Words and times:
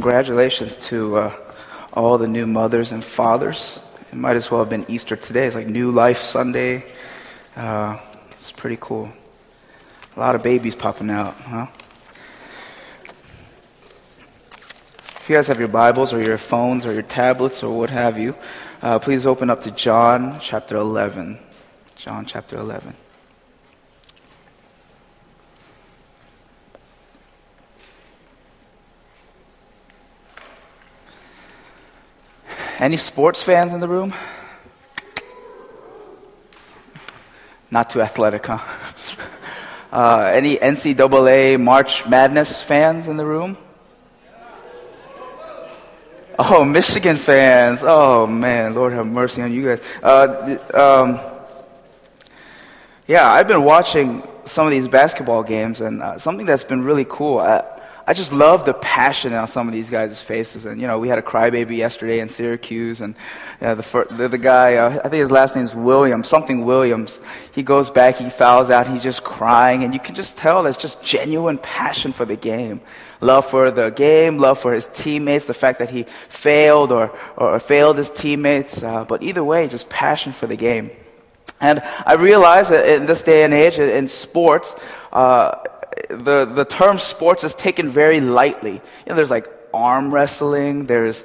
congratulations 0.00 0.76
to 0.76 1.16
uh, 1.16 1.36
all 1.92 2.18
the 2.18 2.28
new 2.28 2.46
mothers 2.46 2.92
and 2.92 3.04
fathers. 3.04 3.80
It 4.12 4.14
might 4.14 4.36
as 4.36 4.48
well 4.48 4.60
have 4.60 4.70
been 4.70 4.86
Easter 4.86 5.16
today. 5.16 5.46
It's 5.46 5.56
like 5.56 5.66
New 5.66 5.90
Life 5.90 6.18
Sunday. 6.18 6.84
Uh, 7.56 7.98
it's 8.30 8.52
pretty 8.52 8.78
cool. 8.80 9.10
A 10.14 10.20
lot 10.20 10.36
of 10.36 10.42
babies 10.44 10.76
popping 10.76 11.10
out, 11.10 11.34
huh? 11.34 11.66
If 15.16 15.26
you 15.28 15.34
guys 15.34 15.48
have 15.48 15.58
your 15.58 15.66
Bibles 15.66 16.12
or 16.12 16.22
your 16.22 16.38
phones 16.38 16.86
or 16.86 16.92
your 16.92 17.02
tablets 17.02 17.64
or 17.64 17.76
what 17.76 17.90
have 17.90 18.16
you, 18.20 18.36
uh, 18.80 19.00
please 19.00 19.26
open 19.26 19.50
up 19.50 19.62
to 19.62 19.72
John 19.72 20.38
chapter 20.40 20.76
11. 20.76 21.40
John 21.96 22.24
chapter 22.24 22.56
11. 22.56 22.94
Any 32.78 32.96
sports 32.96 33.42
fans 33.42 33.72
in 33.72 33.80
the 33.80 33.88
room? 33.88 34.14
Not 37.72 37.90
too 37.90 38.00
athletic, 38.00 38.46
huh? 38.46 38.58
Uh, 39.90 40.30
any 40.34 40.58
NCAA 40.58 41.58
March 41.58 42.06
Madness 42.06 42.60
fans 42.60 43.08
in 43.08 43.16
the 43.16 43.24
room? 43.24 43.56
Oh, 46.38 46.62
Michigan 46.62 47.16
fans. 47.16 47.82
Oh, 47.82 48.26
man. 48.26 48.74
Lord 48.74 48.92
have 48.92 49.06
mercy 49.06 49.40
on 49.40 49.50
you 49.50 49.64
guys. 49.64 49.80
Uh, 50.02 50.58
um, 50.74 51.18
yeah, 53.06 53.32
I've 53.32 53.48
been 53.48 53.62
watching 53.62 54.22
some 54.44 54.66
of 54.66 54.72
these 54.72 54.88
basketball 54.88 55.42
games, 55.42 55.80
and 55.80 56.02
uh, 56.02 56.18
something 56.18 56.44
that's 56.44 56.64
been 56.64 56.84
really 56.84 57.06
cool. 57.08 57.38
I, 57.38 57.77
I 58.08 58.14
just 58.14 58.32
love 58.32 58.64
the 58.64 58.72
passion 58.72 59.34
on 59.34 59.46
some 59.48 59.68
of 59.68 59.74
these 59.74 59.90
guys' 59.90 60.18
faces. 60.18 60.64
And, 60.64 60.80
you 60.80 60.86
know, 60.86 60.98
we 60.98 61.10
had 61.10 61.18
a 61.18 61.22
crybaby 61.22 61.76
yesterday 61.76 62.20
in 62.20 62.30
Syracuse, 62.30 63.02
and 63.02 63.14
yeah, 63.60 63.74
the, 63.74 64.06
the, 64.10 64.28
the 64.28 64.38
guy, 64.38 64.76
uh, 64.76 64.98
I 65.04 65.10
think 65.10 65.20
his 65.20 65.30
last 65.30 65.54
name 65.54 65.66
is 65.66 65.74
Williams, 65.74 66.26
something 66.26 66.64
Williams. 66.64 67.18
He 67.52 67.62
goes 67.62 67.90
back, 67.90 68.16
he 68.16 68.30
fouls 68.30 68.70
out, 68.70 68.86
he's 68.86 69.02
just 69.02 69.24
crying, 69.24 69.84
and 69.84 69.92
you 69.92 70.00
can 70.00 70.14
just 70.14 70.38
tell 70.38 70.62
there's 70.62 70.78
just 70.78 71.04
genuine 71.04 71.58
passion 71.58 72.14
for 72.14 72.24
the 72.24 72.34
game. 72.34 72.80
Love 73.20 73.44
for 73.44 73.70
the 73.70 73.90
game, 73.90 74.38
love 74.38 74.58
for 74.58 74.72
his 74.72 74.86
teammates, 74.86 75.46
the 75.46 75.52
fact 75.52 75.78
that 75.78 75.90
he 75.90 76.04
failed 76.30 76.92
or, 76.92 77.14
or 77.36 77.60
failed 77.60 77.98
his 77.98 78.08
teammates, 78.08 78.82
uh, 78.82 79.04
but 79.04 79.22
either 79.22 79.44
way, 79.44 79.68
just 79.68 79.90
passion 79.90 80.32
for 80.32 80.46
the 80.46 80.56
game. 80.56 80.90
And 81.60 81.82
I 82.06 82.14
realize 82.14 82.70
that 82.70 82.88
in 82.88 83.04
this 83.04 83.22
day 83.22 83.44
and 83.44 83.52
age, 83.52 83.78
in 83.78 84.08
sports, 84.08 84.76
uh, 85.12 85.56
the, 86.08 86.44
the 86.44 86.64
term 86.64 86.98
sports 86.98 87.44
is 87.44 87.54
taken 87.54 87.88
very 87.88 88.20
lightly. 88.20 88.72
You 88.74 88.80
know, 89.08 89.14
there's 89.14 89.30
like 89.30 89.48
arm 89.72 90.12
wrestling, 90.12 90.86
there's 90.86 91.24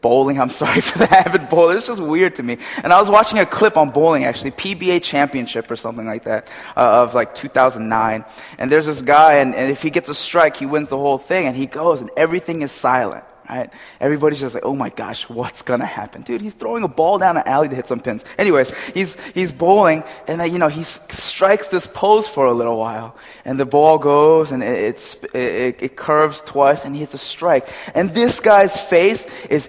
bowling. 0.00 0.40
I'm 0.42 0.50
sorry 0.50 0.80
for 0.80 0.98
the 0.98 1.12
avid 1.12 1.48
bowler. 1.48 1.76
It's 1.76 1.86
just 1.86 2.00
weird 2.00 2.36
to 2.36 2.42
me. 2.42 2.58
And 2.82 2.92
I 2.92 2.98
was 2.98 3.10
watching 3.10 3.38
a 3.38 3.46
clip 3.46 3.76
on 3.76 3.90
bowling, 3.90 4.24
actually, 4.24 4.52
PBA 4.52 5.02
championship 5.02 5.70
or 5.70 5.76
something 5.76 6.06
like 6.06 6.24
that, 6.24 6.48
uh, 6.76 7.02
of 7.02 7.14
like 7.14 7.34
2009. 7.34 8.24
And 8.58 8.70
there's 8.70 8.86
this 8.86 9.02
guy, 9.02 9.34
and, 9.36 9.54
and 9.54 9.70
if 9.70 9.82
he 9.82 9.90
gets 9.90 10.08
a 10.08 10.14
strike, 10.14 10.56
he 10.56 10.66
wins 10.66 10.90
the 10.90 10.98
whole 10.98 11.18
thing. 11.18 11.46
And 11.46 11.56
he 11.56 11.66
goes, 11.66 12.00
and 12.00 12.10
everything 12.16 12.62
is 12.62 12.72
silent 12.72 13.24
right? 13.48 13.70
Everybody's 14.00 14.40
just 14.40 14.54
like, 14.54 14.64
oh 14.64 14.74
my 14.74 14.90
gosh, 14.90 15.28
what's 15.28 15.62
gonna 15.62 15.86
happen? 15.86 16.22
Dude, 16.22 16.40
he's 16.40 16.54
throwing 16.54 16.84
a 16.84 16.88
ball 16.88 17.18
down 17.18 17.36
an 17.36 17.44
alley 17.46 17.68
to 17.68 17.76
hit 17.76 17.88
some 17.88 18.00
pins. 18.00 18.24
Anyways, 18.38 18.72
he's, 18.94 19.16
he's 19.32 19.52
bowling, 19.52 20.04
and 20.26 20.40
then, 20.40 20.52
you 20.52 20.58
know, 20.58 20.68
he 20.68 20.82
strikes 20.82 21.68
this 21.68 21.86
pose 21.86 22.26
for 22.28 22.46
a 22.46 22.52
little 22.52 22.78
while, 22.78 23.16
and 23.44 23.58
the 23.58 23.66
ball 23.66 23.98
goes, 23.98 24.50
and 24.52 24.62
it, 24.62 25.16
it, 25.34 25.76
it 25.82 25.96
curves 25.96 26.40
twice, 26.40 26.84
and 26.84 26.94
he 26.94 27.00
hits 27.00 27.14
a 27.14 27.18
strike. 27.18 27.68
And 27.94 28.10
this 28.10 28.40
guy's 28.40 28.78
face 28.78 29.26
is, 29.48 29.68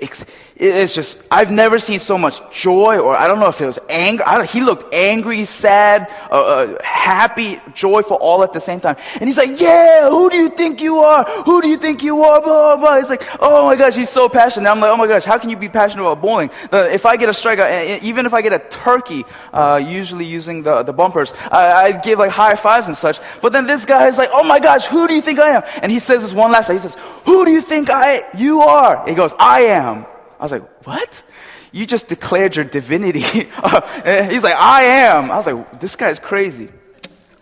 it's 0.58 0.96
just, 0.96 1.22
I've 1.30 1.52
never 1.52 1.80
seen 1.80 2.00
so 2.00 2.18
much 2.18 2.40
joy, 2.54 2.98
or 3.00 3.18
I 3.18 3.28
don't 3.28 3.40
know 3.40 3.50
if 3.50 3.60
it 3.60 3.66
was 3.66 3.80
anger. 3.90 4.24
he 4.46 4.62
looked 4.62 4.94
angry, 4.94 5.44
sad, 5.44 6.10
uh, 6.32 6.34
uh, 6.34 6.84
happy, 6.84 7.60
joyful, 7.74 8.18
all 8.18 8.42
at 8.44 8.54
the 8.54 8.62
same 8.62 8.80
time. 8.80 8.96
And 9.16 9.26
he's 9.26 9.38
like, 9.38 9.60
yeah, 9.60 10.10
who 10.10 10.30
do 10.30 10.38
you 10.38 10.50
think 10.50 10.82
you 10.82 11.00
are? 11.00 11.26
Who 11.44 11.62
do 11.62 11.68
you 11.68 11.78
think 11.78 12.04
you 12.04 12.24
are? 12.24 12.42
Blah, 12.42 12.76
blah, 12.76 12.78
blah. 12.78 12.98
He's 12.98 13.10
like, 13.10 13.24
oh 13.42 13.65
my 13.66 13.76
gosh, 13.76 13.96
he's 13.96 14.10
so 14.10 14.30
passionate. 14.30 14.70
I'm 14.70 14.80
like, 14.80 14.92
oh 14.92 14.98
my 14.98 15.08
gosh, 15.08 15.26
how 15.26 15.38
can 15.38 15.50
you 15.50 15.58
be 15.58 15.70
passionate 15.70 16.04
about 16.04 16.22
bowling? 16.22 16.50
The, 16.72 16.94
if 16.94 17.06
I 17.06 17.18
get 17.18 17.30
a 17.30 17.34
strike, 17.34 17.60
even 18.04 18.26
if 18.26 18.34
I 18.34 18.42
get 18.42 18.54
a 18.54 18.60
turkey, 18.60 19.24
uh, 19.54 19.82
usually 19.84 20.26
using 20.26 20.64
the, 20.64 20.84
the 20.84 20.94
bumpers, 20.94 21.34
I, 21.52 21.74
I 21.74 21.92
give 21.92 22.20
like 22.20 22.32
high 22.32 22.56
fives 22.56 22.88
and 22.88 22.96
such. 22.96 23.20
But 23.42 23.54
then 23.54 23.68
this 23.68 23.86
guy 23.86 24.08
is 24.08 24.18
like, 24.18 24.30
oh 24.32 24.44
my 24.44 24.60
gosh, 24.60 24.86
who 24.86 25.08
do 25.08 25.14
you 25.14 25.22
think 25.22 25.40
I 25.40 25.50
am? 25.50 25.64
And 25.82 25.92
he 25.92 26.00
says 26.00 26.22
this 26.22 26.34
one 26.34 26.52
last 26.52 26.68
time. 26.68 26.76
He 26.76 26.82
says, 26.82 26.98
who 27.26 27.46
do 27.46 27.52
you 27.52 27.62
think 27.62 27.90
I, 27.90 28.24
you 28.38 28.62
are? 28.62 29.08
He 29.08 29.16
goes, 29.16 29.34
I 29.40 29.62
am. 29.62 30.06
I 30.40 30.44
was 30.44 30.52
like, 30.52 30.86
what? 30.86 31.24
You 31.72 31.86
just 31.86 32.08
declared 32.08 32.56
your 32.56 32.66
divinity. 32.66 33.20
He's 33.22 34.44
like, 34.44 34.56
I 34.56 34.84
am. 35.08 35.30
I 35.30 35.38
was 35.38 35.48
like, 35.48 35.80
this 35.80 35.96
guy's 35.96 36.20
crazy. 36.20 36.70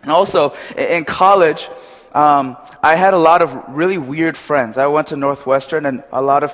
And 0.02 0.10
also, 0.10 0.54
in 0.76 1.04
college, 1.04 1.68
um, 2.14 2.56
I 2.82 2.94
had 2.94 3.14
a 3.14 3.18
lot 3.18 3.42
of 3.42 3.54
really 3.68 3.98
weird 3.98 4.36
friends. 4.36 4.78
I 4.78 4.86
went 4.86 5.08
to 5.08 5.16
Northwestern, 5.16 5.86
and 5.86 6.02
a 6.12 6.22
lot 6.22 6.44
of 6.44 6.52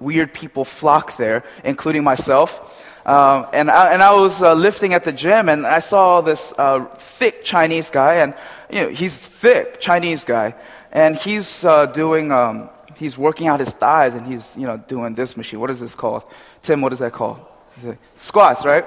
weird 0.00 0.34
people 0.34 0.64
flocked 0.64 1.16
there, 1.16 1.44
including 1.64 2.04
myself. 2.04 2.84
Um, 3.06 3.46
and, 3.52 3.70
I, 3.70 3.92
and 3.92 4.02
I 4.02 4.14
was 4.14 4.42
uh, 4.42 4.54
lifting 4.54 4.92
at 4.92 5.04
the 5.04 5.12
gym, 5.12 5.48
and 5.48 5.66
I 5.66 5.78
saw 5.78 6.20
this 6.20 6.52
uh, 6.58 6.86
thick 6.96 7.44
Chinese 7.44 7.90
guy, 7.90 8.16
and 8.16 8.34
you 8.68 8.82
know, 8.82 8.88
he's 8.88 9.16
thick 9.18 9.78
Chinese 9.78 10.24
guy, 10.24 10.54
and 10.90 11.14
he's 11.14 11.64
uh, 11.64 11.86
doing 11.86 12.32
um, 12.32 12.68
he's 12.98 13.16
working 13.16 13.46
out 13.46 13.60
his 13.60 13.70
thighs 13.70 14.14
and 14.14 14.26
he's, 14.26 14.56
you 14.56 14.66
know, 14.66 14.76
doing 14.76 15.14
this 15.14 15.36
machine. 15.36 15.60
What 15.60 15.70
is 15.70 15.80
this 15.80 15.94
called? 15.94 16.24
Tim, 16.62 16.80
what 16.80 16.92
is 16.92 16.98
that 17.00 17.12
called? 17.12 17.40
Squats, 18.16 18.64
right? 18.64 18.84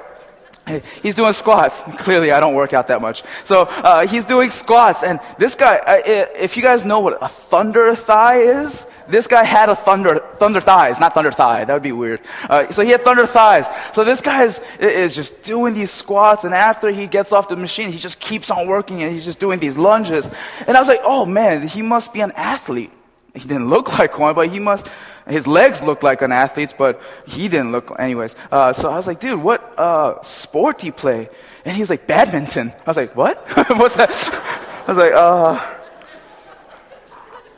He's 1.03 1.15
doing 1.15 1.33
squats. 1.33 1.83
Clearly, 1.97 2.31
I 2.31 2.39
don't 2.39 2.55
work 2.55 2.73
out 2.73 2.87
that 2.87 3.01
much. 3.01 3.23
So 3.43 3.63
uh, 3.63 4.07
he's 4.07 4.25
doing 4.25 4.49
squats. 4.49 5.03
And 5.03 5.19
this 5.37 5.55
guy, 5.55 5.77
uh, 5.77 6.01
if 6.05 6.57
you 6.57 6.63
guys 6.63 6.85
know 6.85 6.99
what 6.99 7.17
a 7.21 7.27
thunder 7.27 7.95
thigh 7.95 8.39
is, 8.39 8.85
this 9.07 9.25
guy 9.27 9.43
had 9.43 9.69
a 9.69 9.75
thunder, 9.75 10.19
thunder 10.33 10.61
thighs, 10.61 10.99
not 10.99 11.13
thunder 11.13 11.31
thigh. 11.31 11.65
That 11.65 11.73
would 11.73 11.83
be 11.83 11.91
weird. 11.91 12.21
Uh, 12.47 12.71
so 12.71 12.83
he 12.83 12.91
had 12.91 13.01
thunder 13.01 13.25
thighs. 13.25 13.65
So 13.93 14.03
this 14.03 14.21
guy 14.21 14.43
is, 14.43 14.61
is 14.79 15.15
just 15.15 15.41
doing 15.41 15.73
these 15.73 15.91
squats. 15.91 16.43
And 16.43 16.53
after 16.53 16.89
he 16.89 17.07
gets 17.07 17.33
off 17.33 17.49
the 17.49 17.55
machine, 17.55 17.91
he 17.91 17.97
just 17.97 18.19
keeps 18.19 18.51
on 18.51 18.67
working 18.67 19.01
and 19.01 19.11
he's 19.11 19.25
just 19.25 19.39
doing 19.39 19.59
these 19.59 19.77
lunges. 19.77 20.29
And 20.67 20.77
I 20.77 20.79
was 20.79 20.87
like, 20.87 21.01
oh 21.03 21.25
man, 21.25 21.67
he 21.67 21.81
must 21.81 22.13
be 22.13 22.21
an 22.21 22.31
athlete 22.33 22.91
he 23.39 23.47
didn't 23.47 23.69
look 23.69 23.97
like 23.99 24.19
one, 24.19 24.35
but 24.35 24.49
he 24.49 24.59
must, 24.59 24.89
his 25.27 25.47
legs 25.47 25.81
looked 25.81 26.03
like 26.03 26.21
an 26.21 26.31
athlete's, 26.31 26.73
but 26.73 27.01
he 27.25 27.47
didn't 27.47 27.71
look, 27.71 27.95
anyways. 27.97 28.35
Uh, 28.51 28.73
so 28.73 28.91
I 28.91 28.95
was 28.95 29.07
like, 29.07 29.19
dude, 29.19 29.41
what 29.41 29.77
uh, 29.79 30.21
sport 30.21 30.79
do 30.79 30.85
you 30.85 30.93
play? 30.93 31.29
And 31.65 31.75
he 31.75 31.81
was 31.81 31.89
like, 31.89 32.07
badminton. 32.07 32.71
I 32.71 32.89
was 32.89 32.97
like, 32.97 33.15
what? 33.15 33.37
What's 33.69 33.95
that? 33.95 34.09
I 34.87 34.91
was 34.91 34.97
like, 34.97 35.13
uh, 35.13 35.75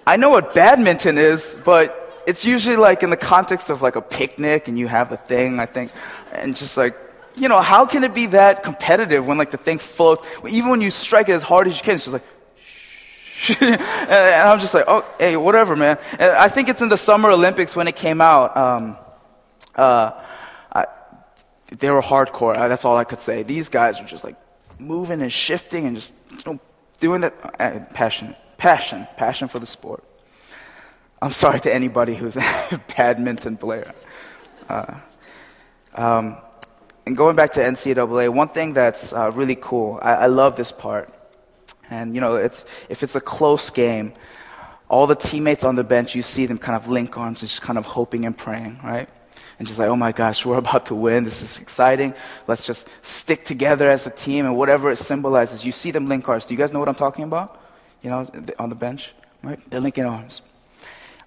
I 0.05 0.17
know 0.17 0.29
what 0.29 0.53
badminton 0.53 1.17
is, 1.17 1.55
but 1.63 2.23
it's 2.27 2.43
usually 2.43 2.75
like 2.75 3.03
in 3.03 3.09
the 3.09 3.17
context 3.17 3.69
of 3.69 3.81
like 3.81 3.95
a 3.95 4.01
picnic 4.01 4.67
and 4.67 4.77
you 4.77 4.87
have 4.87 5.11
a 5.11 5.17
thing, 5.17 5.59
I 5.59 5.65
think, 5.65 5.91
and 6.31 6.55
just 6.55 6.77
like, 6.77 6.95
you 7.35 7.47
know, 7.47 7.61
how 7.61 7.85
can 7.85 8.03
it 8.03 8.13
be 8.13 8.25
that 8.27 8.63
competitive 8.63 9.25
when 9.25 9.37
like 9.37 9.51
the 9.51 9.57
thing 9.57 9.77
floats? 9.77 10.27
Even 10.49 10.69
when 10.69 10.81
you 10.81 10.91
strike 10.91 11.29
it 11.29 11.33
as 11.33 11.43
hard 11.43 11.67
as 11.67 11.77
you 11.77 11.83
can, 11.83 11.95
it's 11.95 12.03
just 12.05 12.13
like, 12.13 12.25
and 13.59 13.81
I'm 13.81 14.59
just 14.59 14.73
like, 14.73 14.85
oh, 14.87 15.03
hey, 15.17 15.35
whatever, 15.35 15.75
man. 15.75 15.97
And 16.19 16.31
I 16.31 16.47
think 16.47 16.69
it's 16.69 16.81
in 16.81 16.89
the 16.89 16.97
Summer 16.97 17.31
Olympics 17.31 17.75
when 17.75 17.87
it 17.87 17.95
came 17.95 18.21
out. 18.21 18.55
Um, 18.55 18.97
uh, 19.75 20.11
I, 20.71 20.85
they 21.69 21.89
were 21.89 22.01
hardcore. 22.01 22.53
That's 22.53 22.85
all 22.85 22.97
I 22.97 23.03
could 23.03 23.19
say. 23.19 23.41
These 23.41 23.69
guys 23.69 23.99
were 23.99 24.07
just 24.07 24.23
like 24.23 24.35
moving 24.79 25.21
and 25.21 25.33
shifting 25.33 25.87
and 25.87 25.95
just 25.95 26.13
you 26.29 26.41
know, 26.45 26.59
doing 26.99 27.21
that. 27.21 27.33
Uh, 27.59 27.79
passion, 27.93 28.35
passion, 28.57 29.07
passion 29.17 29.47
for 29.47 29.57
the 29.57 29.65
sport. 29.65 30.03
I'm 31.19 31.31
sorry 31.31 31.59
to 31.61 31.73
anybody 31.73 32.13
who's 32.15 32.37
a 32.37 32.81
badminton 32.95 33.57
player. 33.57 33.93
Uh, 34.69 34.95
um, 35.95 36.37
and 37.07 37.17
going 37.17 37.35
back 37.35 37.53
to 37.53 37.59
NCAA, 37.59 38.29
one 38.29 38.49
thing 38.49 38.73
that's 38.73 39.13
uh, 39.13 39.31
really 39.33 39.55
cool, 39.55 39.97
I, 40.01 40.13
I 40.13 40.25
love 40.27 40.55
this 40.55 40.71
part 40.71 41.11
and, 41.91 42.15
you 42.15 42.21
know, 42.21 42.37
it's, 42.37 42.63
if 42.87 43.03
it's 43.03 43.15
a 43.15 43.21
close 43.21 43.69
game, 43.69 44.13
all 44.89 45.07
the 45.07 45.15
teammates 45.15 45.65
on 45.65 45.75
the 45.75 45.83
bench, 45.83 46.15
you 46.15 46.21
see 46.21 46.45
them 46.45 46.57
kind 46.57 46.75
of 46.75 46.87
link 46.87 47.17
arms 47.17 47.41
and 47.41 47.49
just 47.49 47.61
kind 47.61 47.77
of 47.77 47.85
hoping 47.85 48.25
and 48.25 48.35
praying, 48.35 48.79
right? 48.81 49.09
And 49.59 49.67
just 49.67 49.77
like, 49.77 49.89
oh 49.89 49.95
my 49.97 50.13
gosh, 50.13 50.45
we're 50.47 50.57
about 50.57 50.85
to 50.87 50.95
win. 50.95 51.25
This 51.25 51.41
is 51.41 51.59
exciting. 51.59 52.13
Let's 52.47 52.65
just 52.65 52.87
stick 53.01 53.43
together 53.43 53.89
as 53.89 54.07
a 54.07 54.09
team 54.09 54.45
and 54.45 54.57
whatever 54.57 54.89
it 54.89 54.97
symbolizes. 54.97 55.65
You 55.65 55.73
see 55.73 55.91
them 55.91 56.07
link 56.07 56.27
arms. 56.27 56.45
Do 56.45 56.53
you 56.53 56.57
guys 56.57 56.71
know 56.71 56.79
what 56.79 56.87
I'm 56.89 56.95
talking 56.95 57.25
about? 57.25 57.61
You 58.01 58.09
know, 58.09 58.31
on 58.57 58.69
the 58.69 58.75
bench, 58.75 59.13
right? 59.43 59.59
They're 59.69 59.81
linking 59.81 60.05
arms. 60.05 60.41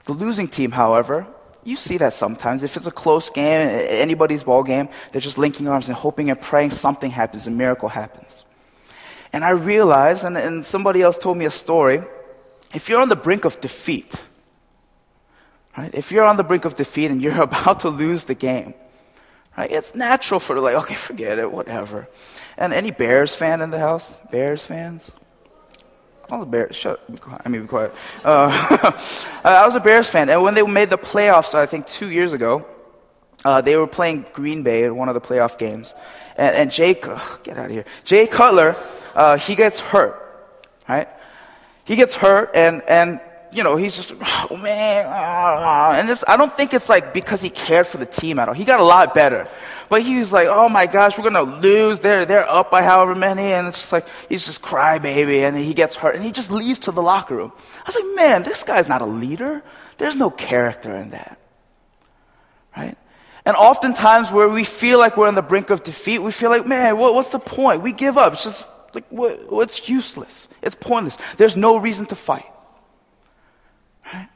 The 0.04 0.14
losing 0.14 0.48
team, 0.48 0.72
however, 0.72 1.26
you 1.62 1.76
see 1.76 1.98
that 1.98 2.14
sometimes. 2.14 2.62
If 2.62 2.76
it's 2.76 2.86
a 2.86 2.90
close 2.90 3.30
game, 3.30 3.68
anybody's 3.88 4.44
ball 4.44 4.62
game, 4.62 4.88
they're 5.12 5.20
just 5.20 5.38
linking 5.38 5.68
arms 5.68 5.88
and 5.88 5.96
hoping 5.96 6.30
and 6.30 6.40
praying 6.40 6.70
something 6.70 7.10
happens, 7.10 7.46
a 7.46 7.50
miracle 7.50 7.88
happens. 7.88 8.44
And 9.34 9.44
I 9.44 9.50
realized, 9.50 10.22
and, 10.24 10.38
and 10.38 10.64
somebody 10.64 11.02
else 11.02 11.18
told 11.18 11.36
me 11.36 11.44
a 11.44 11.50
story, 11.50 12.02
if 12.72 12.88
you're 12.88 13.02
on 13.02 13.08
the 13.08 13.20
brink 13.26 13.44
of 13.44 13.60
defeat, 13.60 14.14
Right? 15.76 15.90
If 15.92 16.12
you're 16.12 16.24
on 16.24 16.36
the 16.36 16.44
brink 16.44 16.64
of 16.64 16.76
defeat 16.76 17.10
and 17.10 17.20
you're 17.20 17.42
about 17.50 17.80
to 17.80 17.88
lose 17.88 18.24
the 18.24 18.34
game, 18.34 18.74
right? 19.56 19.70
It's 19.70 19.94
natural 19.94 20.40
for 20.40 20.58
like, 20.60 20.76
okay, 20.76 20.94
forget 20.94 21.38
it, 21.38 21.50
whatever. 21.50 22.08
And 22.56 22.72
any 22.72 22.90
Bears 22.90 23.34
fan 23.34 23.60
in 23.60 23.70
the 23.70 23.78
house? 23.78 24.18
Bears 24.30 24.64
fans? 24.64 25.10
All 26.30 26.40
the 26.40 26.46
Bears, 26.46 26.74
shut, 26.74 27.04
I 27.44 27.48
mean, 27.48 27.62
be 27.62 27.68
quiet. 27.68 27.94
Uh, 28.24 28.92
I 29.44 29.66
was 29.66 29.74
a 29.74 29.80
Bears 29.80 30.08
fan, 30.08 30.30
and 30.30 30.42
when 30.42 30.54
they 30.54 30.62
made 30.62 30.88
the 30.88 30.96
playoffs, 30.96 31.54
I 31.54 31.66
think 31.66 31.86
two 31.86 32.10
years 32.10 32.32
ago, 32.32 32.64
uh, 33.44 33.60
they 33.60 33.76
were 33.76 33.86
playing 33.86 34.24
Green 34.32 34.62
Bay 34.62 34.84
in 34.84 34.96
one 34.96 35.10
of 35.10 35.14
the 35.14 35.20
playoff 35.20 35.58
games, 35.58 35.94
and, 36.36 36.56
and 36.56 36.70
Jake, 36.70 37.06
ugh, 37.06 37.40
get 37.42 37.58
out 37.58 37.66
of 37.66 37.72
here, 37.72 37.84
Jay 38.04 38.26
Cutler, 38.26 38.76
uh, 39.14 39.36
he 39.36 39.54
gets 39.54 39.80
hurt, 39.80 40.20
right? 40.88 41.08
He 41.84 41.96
gets 41.96 42.14
hurt, 42.14 42.50
and 42.54 42.82
and 42.88 43.20
you 43.54 43.62
know, 43.62 43.76
he's 43.76 43.94
just, 43.94 44.12
oh 44.50 44.56
man, 44.56 45.06
ah. 45.08 45.92
and 45.92 46.08
this, 46.08 46.24
I 46.26 46.36
don't 46.36 46.52
think 46.52 46.74
it's 46.74 46.88
like 46.88 47.14
because 47.14 47.40
he 47.40 47.50
cared 47.50 47.86
for 47.86 47.98
the 47.98 48.06
team 48.06 48.38
at 48.38 48.48
all. 48.48 48.54
He 48.54 48.64
got 48.64 48.80
a 48.80 48.84
lot 48.84 49.14
better. 49.14 49.48
But 49.88 50.02
he 50.02 50.18
was 50.18 50.32
like, 50.32 50.48
oh 50.48 50.68
my 50.68 50.86
gosh, 50.86 51.16
we're 51.16 51.30
gonna 51.30 51.58
lose. 51.60 52.00
They're, 52.00 52.24
they're 52.26 52.48
up 52.48 52.70
by 52.70 52.82
however 52.82 53.14
many. 53.14 53.52
And 53.52 53.68
it's 53.68 53.78
just 53.78 53.92
like, 53.92 54.06
he's 54.28 54.44
just 54.44 54.62
crybaby 54.62 55.46
and 55.46 55.56
he 55.56 55.74
gets 55.74 55.94
hurt 55.94 56.16
and 56.16 56.24
he 56.24 56.32
just 56.32 56.50
leaves 56.50 56.80
to 56.80 56.90
the 56.90 57.02
locker 57.02 57.36
room. 57.36 57.52
I 57.54 57.82
was 57.86 57.94
like, 57.94 58.16
man, 58.16 58.42
this 58.42 58.64
guy's 58.64 58.88
not 58.88 59.02
a 59.02 59.06
leader. 59.06 59.62
There's 59.98 60.16
no 60.16 60.30
character 60.30 60.96
in 60.96 61.10
that. 61.10 61.38
Right? 62.76 62.96
And 63.44 63.56
oftentimes 63.56 64.32
where 64.32 64.48
we 64.48 64.64
feel 64.64 64.98
like 64.98 65.16
we're 65.16 65.28
on 65.28 65.34
the 65.34 65.42
brink 65.42 65.70
of 65.70 65.82
defeat, 65.82 66.18
we 66.18 66.32
feel 66.32 66.50
like, 66.50 66.66
man, 66.66 66.96
what, 66.96 67.14
what's 67.14 67.30
the 67.30 67.38
point? 67.38 67.82
We 67.82 67.92
give 67.92 68.16
up. 68.16 68.32
It's 68.32 68.44
just 68.44 68.70
like, 68.94 69.06
what, 69.08 69.62
it's 69.62 69.88
useless. 69.88 70.48
It's 70.62 70.74
pointless. 70.74 71.16
There's 71.36 71.56
no 71.56 71.76
reason 71.76 72.06
to 72.06 72.14
fight. 72.14 72.46
Right? 74.12 74.28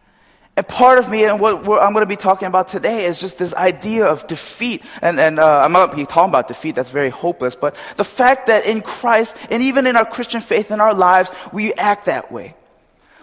And 0.56 0.66
part 0.66 0.98
of 0.98 1.08
me, 1.08 1.24
and 1.24 1.38
what, 1.38 1.54
I'm 1.80 1.92
going 1.92 2.04
to 2.04 2.06
be 2.06 2.16
talking 2.16 2.48
about 2.48 2.68
today, 2.68 3.04
is 3.04 3.20
just 3.20 3.38
this 3.38 3.54
idea 3.54 4.06
of 4.06 4.26
defeat. 4.26 4.82
And, 5.00 5.20
and 5.20 5.38
uh, 5.38 5.60
I'm 5.60 5.72
not 5.72 5.92
going 5.92 6.04
to 6.04 6.10
be 6.10 6.12
talking 6.12 6.30
about 6.30 6.48
defeat, 6.48 6.74
that's 6.74 6.90
very 6.90 7.10
hopeless. 7.10 7.54
But 7.54 7.76
the 7.96 8.04
fact 8.04 8.48
that 8.48 8.66
in 8.66 8.82
Christ, 8.82 9.36
and 9.50 9.62
even 9.62 9.86
in 9.86 9.96
our 9.96 10.04
Christian 10.04 10.40
faith 10.40 10.70
in 10.70 10.80
our 10.80 10.94
lives, 10.94 11.30
we 11.52 11.72
act 11.74 12.06
that 12.06 12.32
way. 12.32 12.56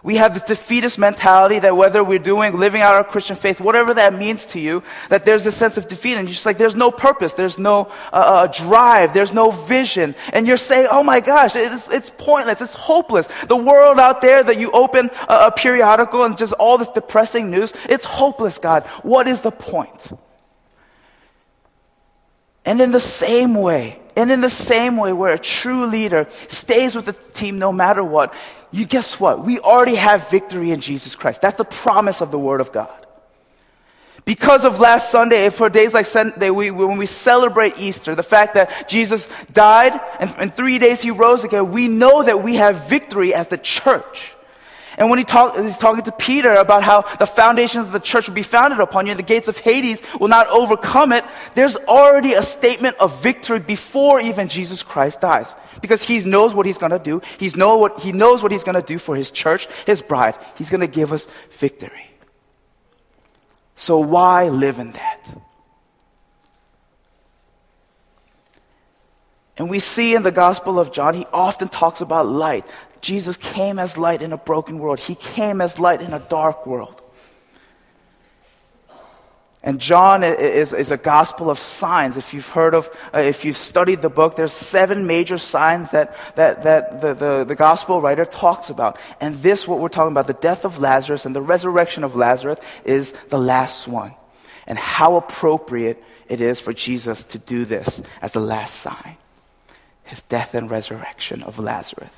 We 0.06 0.18
have 0.18 0.36
this 0.36 0.44
defeatist 0.44 1.00
mentality 1.00 1.57
that 1.57 1.75
whether 1.75 2.04
we're 2.04 2.19
doing, 2.19 2.56
living 2.56 2.84
out 2.84 2.94
our 2.94 3.04
Christian 3.04 3.36
faith, 3.36 3.60
whatever 3.60 3.92
that 3.96 4.13
means 4.13 4.46
to 4.48 4.60
you, 4.60 4.84
that 5.10 5.25
there's 5.25 5.48
a 5.48 5.52
sense 5.52 5.78
of 5.78 5.88
defeat 5.88 6.13
and 6.13 6.28
you're 6.28 6.36
just 6.36 6.46
like, 6.46 6.60
there's 6.60 6.75
no 6.75 6.92
purpose, 6.92 7.34
there's 7.34 7.57
no 7.57 7.92
uh, 8.13 8.18
uh, 8.18 8.48
drive, 8.48 9.13
there's 9.16 9.34
no 9.34 9.50
vision. 9.50 10.13
And 10.31 10.46
you're 10.46 10.57
saying, 10.57 10.90
oh 10.92 11.02
my 11.02 11.22
gosh, 11.22 11.56
it's, 11.56 11.90
it's 11.90 12.12
pointless, 12.19 12.62
it's 12.62 12.75
hopeless. 12.75 13.28
The 13.48 13.56
world 13.56 13.98
out 13.98 14.22
there 14.22 14.44
that 14.44 14.60
you 14.60 14.69
open 14.74 15.10
a, 15.28 15.48
a 15.48 15.52
periodical 15.52 16.24
and 16.24 16.38
just 16.38 16.54
all 16.54 16.78
this 16.78 16.90
depressing 16.90 17.50
news, 17.50 17.74
it's 17.90 18.06
hopeless, 18.06 18.60
God. 18.60 18.84
What 19.02 19.28
is 19.28 19.42
the 19.42 19.50
point? 19.50 20.16
And 22.63 22.80
in 22.80 22.92
the 22.92 23.00
same 23.00 23.56
way, 23.56 24.00
and 24.16 24.32
in 24.32 24.42
the 24.42 24.50
same 24.50 24.98
way 24.98 25.14
where 25.14 25.34
a 25.34 25.40
true 25.40 25.86
leader 25.86 26.28
stays 26.48 26.96
with 26.96 27.06
the 27.06 27.14
team 27.34 27.60
no 27.60 27.72
matter 27.72 28.04
what, 28.04 28.34
you 28.72 28.86
guess 28.86 29.20
what? 29.20 29.44
We 29.44 29.60
already 29.60 29.96
have 29.96 30.30
victory 30.30 30.72
in 30.72 30.82
Jesus 30.82 31.16
Christ. 31.16 31.42
That's 31.42 31.58
the 31.58 31.66
promise 31.66 32.22
of 32.22 32.32
the 32.32 32.40
Word 32.40 32.62
of 32.62 32.72
God. 32.72 33.06
Because 34.26 34.66
of 34.66 34.80
last 34.80 35.12
Sunday, 35.12 35.50
for 35.50 35.70
days 35.70 35.94
like 35.94 36.08
Sunday, 36.08 36.50
we, 36.50 36.72
when 36.72 36.98
we 36.98 37.06
celebrate 37.06 37.78
Easter, 37.78 38.16
the 38.16 38.24
fact 38.24 38.56
that 38.56 38.90
Jesus 38.90 39.30
died 39.54 40.00
and 40.20 40.34
in 40.42 40.50
three 40.50 40.80
days 40.80 41.02
he 41.02 41.12
rose 41.12 41.44
again, 41.44 41.72
we 41.72 41.88
know 41.88 42.24
that 42.24 42.42
we 42.42 42.56
have 42.56 42.90
victory 42.90 43.34
as 43.34 43.50
the 43.50 43.58
church. 43.58 44.35
And 44.97 45.09
when 45.09 45.19
he 45.19 45.25
talk, 45.25 45.57
he's 45.57 45.77
talking 45.77 46.03
to 46.03 46.12
Peter 46.12 46.53
about 46.53 46.83
how 46.83 47.01
the 47.18 47.25
foundations 47.25 47.86
of 47.86 47.92
the 47.92 48.00
church 48.00 48.27
will 48.27 48.36
be 48.36 48.44
founded 48.44 48.80
upon 48.80 49.06
you 49.06 49.12
and 49.12 49.19
the 49.19 49.24
gates 49.24 49.47
of 49.47 49.57
Hades 49.57 50.01
will 50.19 50.30
not 50.30 50.47
overcome 50.47 51.12
it, 51.12 51.25
there's 51.53 51.75
already 51.75 52.33
a 52.33 52.42
statement 52.42 52.95
of 52.97 53.21
victory 53.21 53.59
before 53.59 54.21
even 54.21 54.47
Jesus 54.47 54.83
Christ 54.83 55.21
dies. 55.21 55.53
Because 55.81 56.03
he 56.03 56.19
knows 56.19 56.56
what 56.56 56.65
he's 56.65 56.77
going 56.77 56.94
to 56.94 57.00
do. 57.00 57.21
He's 57.38 57.56
know 57.57 57.77
what, 57.77 58.00
he 58.00 58.13
knows 58.13 58.42
what 58.42 58.51
he's 58.51 58.63
going 58.63 58.75
to 58.75 58.81
do 58.81 58.97
for 58.97 59.15
his 59.15 59.31
church, 59.31 59.68
his 59.86 60.01
bride. 60.01 60.38
He's 60.57 60.69
going 60.69 60.81
to 60.81 60.88
give 60.88 61.12
us 61.12 61.27
victory. 61.51 62.09
So 63.75 64.00
why 64.00 64.47
live 64.47 64.80
in 64.80 64.92
that? 64.92 65.42
And 69.57 69.69
we 69.69 69.80
see 69.80 70.15
in 70.15 70.24
the 70.24 70.31
Gospel 70.31 70.80
of 70.80 70.92
John, 70.92 71.13
he 71.13 71.25
often 71.31 71.68
talks 71.69 72.01
about 72.01 72.27
light. 72.27 72.65
Jesus 73.01 73.38
came 73.38 73.80
as 73.80 73.97
light 73.97 74.21
in 74.21 74.33
a 74.33 74.38
broken 74.38 74.80
world, 74.80 75.00
he 75.00 75.15
came 75.15 75.62
as 75.62 75.80
light 75.80 76.01
in 76.01 76.13
a 76.13 76.19
dark 76.19 76.65
world. 76.65 77.01
And 79.65 79.81
John 79.81 80.24
is, 80.24 80.74
is 80.74 80.92
a 80.92 80.97
gospel 80.97 81.50
of 81.50 81.57
signs. 81.57 82.18
If 82.18 82.36
you've 82.36 82.50
heard 82.50 82.75
of, 82.75 82.88
uh, 83.12 83.18
if 83.18 83.44
you've 83.44 83.57
studied 83.57 84.03
the 84.03 84.09
book, 84.09 84.36
there's 84.36 84.53
seven 84.53 85.07
major 85.07 85.39
signs 85.39 85.89
that, 85.89 86.15
that, 86.36 86.62
that 86.62 87.01
the, 87.01 87.15
the, 87.15 87.44
the 87.45 87.56
gospel 87.56 88.00
writer 88.00 88.25
talks 88.25 88.69
about. 88.69 89.00
And 89.19 89.38
this, 89.38 89.68
what 89.68 89.80
we're 89.80 89.89
talking 89.89 90.12
about, 90.12 90.27
the 90.27 90.33
death 90.33 90.65
of 90.65 90.77
Lazarus 90.77 91.25
and 91.25 91.36
the 91.36 91.42
resurrection 91.42 92.03
of 92.03 92.15
Lazarus, 92.15 92.59
is 92.83 93.13
the 93.30 93.39
last 93.39 93.88
one. 93.88 94.13
And 94.68 94.77
how 94.77 95.15
appropriate 95.15 96.01
it 96.30 96.42
is 96.42 96.59
for 96.59 96.71
Jesus 96.71 97.24
to 97.24 97.39
do 97.39 97.65
this 97.65 98.03
as 98.21 98.33
the 98.33 98.39
last 98.39 98.75
sign 98.75 99.18
his 100.06 100.21
death 100.21 100.53
and 100.53 100.69
resurrection 100.69 101.44
of 101.44 101.59
Lazarus, 101.59 102.12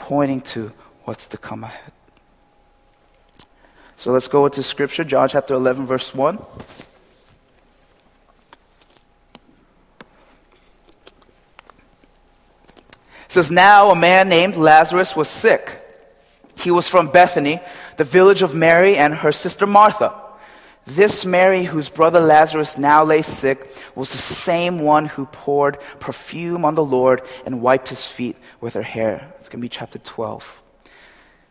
pointing 0.00 0.40
to 0.40 0.72
what's 1.04 1.26
to 1.28 1.38
come 1.38 1.62
ahead. 1.62 1.92
So 3.96 4.10
let's 4.12 4.28
go 4.28 4.46
into 4.46 4.62
scripture, 4.62 5.04
John 5.04 5.28
chapter 5.28 5.54
11, 5.54 5.86
verse 5.86 6.14
1. 6.14 6.36
It 6.36 6.44
says, 13.28 13.50
Now 13.50 13.90
a 13.90 13.96
man 13.96 14.28
named 14.28 14.56
Lazarus 14.56 15.14
was 15.14 15.28
sick. 15.28 15.80
He 16.56 16.70
was 16.70 16.88
from 16.88 17.08
Bethany, 17.08 17.60
the 17.96 18.04
village 18.04 18.42
of 18.42 18.54
Mary 18.54 18.96
and 18.96 19.14
her 19.14 19.32
sister 19.32 19.66
Martha. 19.66 20.14
This 20.96 21.24
Mary, 21.24 21.62
whose 21.62 21.88
brother 21.88 22.18
Lazarus 22.18 22.76
now 22.76 23.04
lay 23.04 23.22
sick, 23.22 23.70
was 23.94 24.10
the 24.10 24.18
same 24.18 24.80
one 24.80 25.06
who 25.06 25.26
poured 25.26 25.78
perfume 26.00 26.64
on 26.64 26.74
the 26.74 26.84
Lord 26.84 27.22
and 27.46 27.62
wiped 27.62 27.90
his 27.90 28.06
feet 28.06 28.36
with 28.60 28.74
her 28.74 28.82
hair. 28.82 29.32
It's 29.38 29.48
going 29.48 29.60
to 29.60 29.64
be 29.64 29.68
chapter 29.68 30.00
12. 30.00 30.60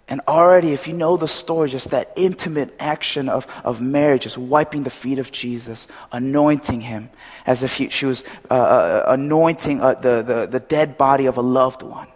And 0.10 0.20
already, 0.28 0.74
if 0.74 0.90
you 0.90 0.94
know 0.94 1.16
the 1.16 1.28
story, 1.28 1.70
just 1.70 1.92
that 1.92 2.12
intimate 2.18 2.76
action 2.82 3.30
of, 3.30 3.48
of 3.64 3.80
Mary, 3.80 4.20
just 4.20 4.38
wiping 4.38 4.84
the 4.84 4.90
feet 4.90 5.20
of 5.20 5.32
Jesus, 5.32 5.88
anointing 6.12 6.82
him 6.82 7.10
as 7.46 7.64
if 7.64 7.76
he, 7.76 7.88
she 7.88 8.08
was 8.08 8.26
uh, 8.52 8.54
uh, 8.56 9.06
anointing 9.08 9.80
uh, 9.80 9.94
the, 9.94 10.22
the, 10.22 10.48
the 10.48 10.60
dead 10.60 10.98
body 10.98 11.28
of 11.28 11.38
a 11.38 11.42
loved 11.42 11.82
one. 11.82 12.10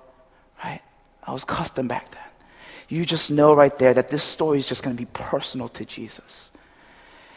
Right? 0.62 0.82
I 1.26 1.32
was 1.32 1.46
custom 1.46 1.88
back 1.88 2.12
then. 2.12 2.20
You 2.90 3.06
just 3.06 3.32
know 3.32 3.56
right 3.56 3.78
there 3.80 3.94
that 3.94 4.10
this 4.10 4.26
story 4.26 4.58
is 4.58 4.66
just 4.66 4.84
going 4.84 4.94
to 4.94 5.02
be 5.02 5.08
personal 5.14 5.70
to 5.70 5.86
Jesus. 5.86 6.50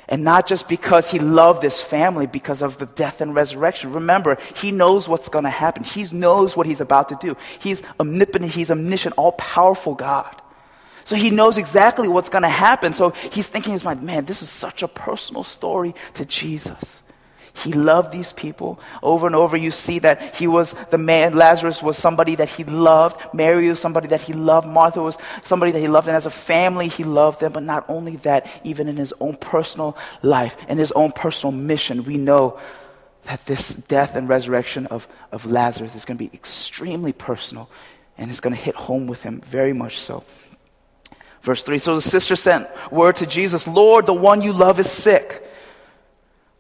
And 0.08 0.22
not 0.22 0.46
just 0.46 0.68
because 0.68 1.10
he 1.10 1.18
loved 1.18 1.62
this 1.62 1.82
family 1.82 2.26
because 2.26 2.62
of 2.62 2.78
the 2.78 2.86
death 2.86 3.20
and 3.20 3.34
resurrection. 3.34 3.92
Remember, 3.92 4.38
he 4.54 4.70
knows 4.70 5.08
what's 5.08 5.28
going 5.28 5.44
to 5.44 5.50
happen. 5.50 5.82
He 5.82 6.04
knows 6.12 6.56
what 6.56 6.66
he's 6.66 6.80
about 6.80 7.08
to 7.08 7.16
do. 7.20 7.36
He's 7.58 7.82
omnipotent, 7.98 8.52
he's 8.52 8.70
omniscient, 8.70 9.14
all 9.18 9.32
powerful 9.32 9.94
God. 9.94 10.40
So 11.04 11.14
he 11.14 11.30
knows 11.30 11.56
exactly 11.56 12.08
what's 12.08 12.28
going 12.28 12.42
to 12.42 12.48
happen. 12.48 12.92
So 12.92 13.10
he's 13.10 13.48
thinking 13.48 13.70
in 13.70 13.75
his 13.75 13.84
mind, 13.84 14.02
man, 14.02 14.25
this 14.25 14.42
is 14.42 14.48
such 14.48 14.82
a 14.82 14.88
personal 14.88 15.44
story 15.44 15.94
to 16.14 16.25
Jesus. 16.25 17.02
He 17.64 17.72
loved 17.72 18.12
these 18.12 18.32
people. 18.32 18.78
Over 19.02 19.26
and 19.26 19.34
over, 19.34 19.56
you 19.56 19.70
see 19.70 19.98
that 20.00 20.34
he 20.34 20.46
was 20.46 20.75
the 20.90 20.98
man, 20.98 21.34
Lazarus 21.34 21.82
was 21.82 21.96
somebody 21.96 22.34
that 22.34 22.50
he 22.50 22.64
loved. 22.64 23.32
Mary 23.32 23.68
was 23.68 23.80
somebody 23.80 24.08
that 24.08 24.20
he 24.20 24.34
loved. 24.34 24.68
Martha 24.68 25.00
was 25.00 25.16
somebody 25.42 25.72
that 25.72 25.80
he 25.80 25.88
loved. 25.88 26.06
And 26.06 26.16
as 26.16 26.26
a 26.26 26.30
family, 26.30 26.88
he 26.88 27.02
loved 27.02 27.40
them. 27.40 27.52
But 27.52 27.62
not 27.62 27.86
only 27.88 28.16
that, 28.16 28.46
even 28.62 28.88
in 28.88 28.96
his 28.96 29.14
own 29.20 29.36
personal 29.36 29.96
life, 30.22 30.56
in 30.68 30.76
his 30.76 30.92
own 30.92 31.12
personal 31.12 31.52
mission, 31.52 32.04
we 32.04 32.18
know 32.18 32.60
that 33.25 33.44
this 33.46 33.75
death 33.75 34.16
and 34.16 34.28
resurrection 34.28 34.86
of, 34.86 35.08
of 35.32 35.46
Lazarus 35.46 35.94
is 35.94 36.04
going 36.04 36.18
to 36.18 36.25
be 36.25 36.30
extremely 36.34 37.12
personal 37.12 37.70
and 38.18 38.30
it's 38.30 38.40
going 38.40 38.54
to 38.54 38.60
hit 38.60 38.75
home 38.75 39.06
with 39.06 39.22
him 39.22 39.40
very 39.40 39.72
much 39.72 39.98
so. 39.98 40.25
Verse 41.40 41.62
3 41.62 41.78
So 41.78 41.94
the 41.94 42.02
sister 42.02 42.36
sent 42.36 42.68
word 42.92 43.16
to 43.16 43.26
Jesus, 43.26 43.66
Lord, 43.66 44.04
the 44.04 44.12
one 44.12 44.42
you 44.42 44.52
love 44.52 44.78
is 44.78 44.90
sick. 44.90 45.42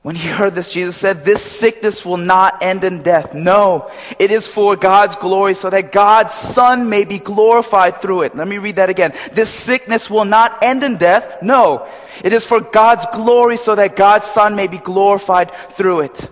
When 0.06 0.14
he 0.14 0.28
heard 0.28 0.54
this, 0.54 0.70
Jesus 0.70 0.96
said, 0.96 1.24
This 1.24 1.42
sickness 1.42 2.04
will 2.04 2.16
not 2.16 2.62
end 2.62 2.84
in 2.84 3.02
death. 3.02 3.34
No, 3.34 3.90
it 4.20 4.30
is 4.30 4.46
for 4.46 4.76
God's 4.76 5.16
glory, 5.16 5.54
so 5.54 5.68
that 5.68 5.90
God's 5.90 6.32
Son 6.32 6.88
may 6.88 7.04
be 7.04 7.18
glorified 7.18 7.96
through 7.96 8.22
it. 8.22 8.36
Let 8.36 8.46
me 8.46 8.58
read 8.58 8.76
that 8.76 8.88
again. 8.88 9.14
This 9.32 9.50
sickness 9.50 10.08
will 10.08 10.24
not 10.24 10.62
end 10.62 10.84
in 10.84 10.96
death. 10.96 11.42
No, 11.42 11.88
it 12.22 12.32
is 12.32 12.46
for 12.46 12.60
God's 12.60 13.04
glory, 13.12 13.56
so 13.56 13.74
that 13.74 13.96
God's 13.96 14.28
Son 14.28 14.54
may 14.54 14.68
be 14.68 14.78
glorified 14.78 15.50
through 15.72 16.02
it. 16.02 16.30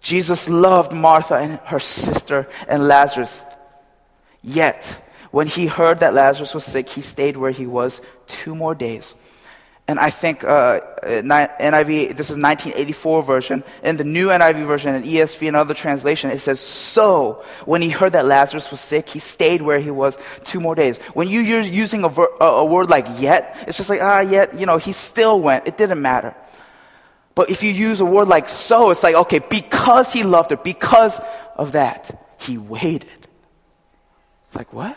Jesus 0.00 0.48
loved 0.48 0.94
Martha 0.94 1.34
and 1.34 1.58
her 1.66 1.80
sister 1.80 2.48
and 2.68 2.88
Lazarus. 2.88 3.44
Yet, 4.42 4.98
when 5.30 5.46
he 5.46 5.66
heard 5.66 6.00
that 6.00 6.14
Lazarus 6.14 6.54
was 6.54 6.64
sick, 6.64 6.88
he 6.88 7.02
stayed 7.02 7.36
where 7.36 7.50
he 7.50 7.66
was 7.66 8.00
two 8.26 8.54
more 8.54 8.74
days. 8.74 9.14
And 9.86 10.00
I 10.00 10.08
think 10.08 10.44
uh, 10.44 10.80
NIV, 11.02 12.16
this 12.16 12.30
is 12.30 12.38
1984 12.38 13.22
version. 13.22 13.64
In 13.82 13.98
the 13.98 14.04
new 14.04 14.28
NIV 14.28 14.66
version, 14.66 14.94
and 14.94 15.04
ESV 15.04 15.46
and 15.46 15.56
other 15.56 15.74
translation, 15.74 16.30
it 16.30 16.38
says, 16.38 16.58
So, 16.58 17.44
when 17.66 17.82
he 17.82 17.90
heard 17.90 18.12
that 18.12 18.24
Lazarus 18.24 18.70
was 18.70 18.80
sick, 18.80 19.10
he 19.10 19.18
stayed 19.18 19.60
where 19.60 19.78
he 19.78 19.90
was 19.90 20.16
two 20.44 20.58
more 20.58 20.74
days. 20.74 20.96
When 21.12 21.28
you're 21.28 21.60
using 21.60 22.02
a, 22.02 22.08
ver- 22.08 22.34
a 22.40 22.64
word 22.64 22.88
like 22.88 23.06
yet, 23.18 23.62
it's 23.68 23.76
just 23.76 23.90
like, 23.90 24.00
ah, 24.00 24.20
yet, 24.20 24.58
you 24.58 24.64
know, 24.64 24.78
he 24.78 24.92
still 24.92 25.38
went. 25.38 25.68
It 25.68 25.76
didn't 25.76 26.00
matter. 26.00 26.34
But 27.34 27.50
if 27.50 27.62
you 27.62 27.70
use 27.70 28.00
a 28.00 28.06
word 28.06 28.28
like 28.28 28.48
so, 28.48 28.88
it's 28.90 29.02
like, 29.02 29.16
okay, 29.16 29.40
because 29.40 30.14
he 30.14 30.22
loved 30.22 30.50
her, 30.50 30.56
because 30.56 31.20
of 31.56 31.72
that, 31.72 32.26
he 32.38 32.56
waited. 32.56 33.28
Like, 34.54 34.72
what? 34.72 34.96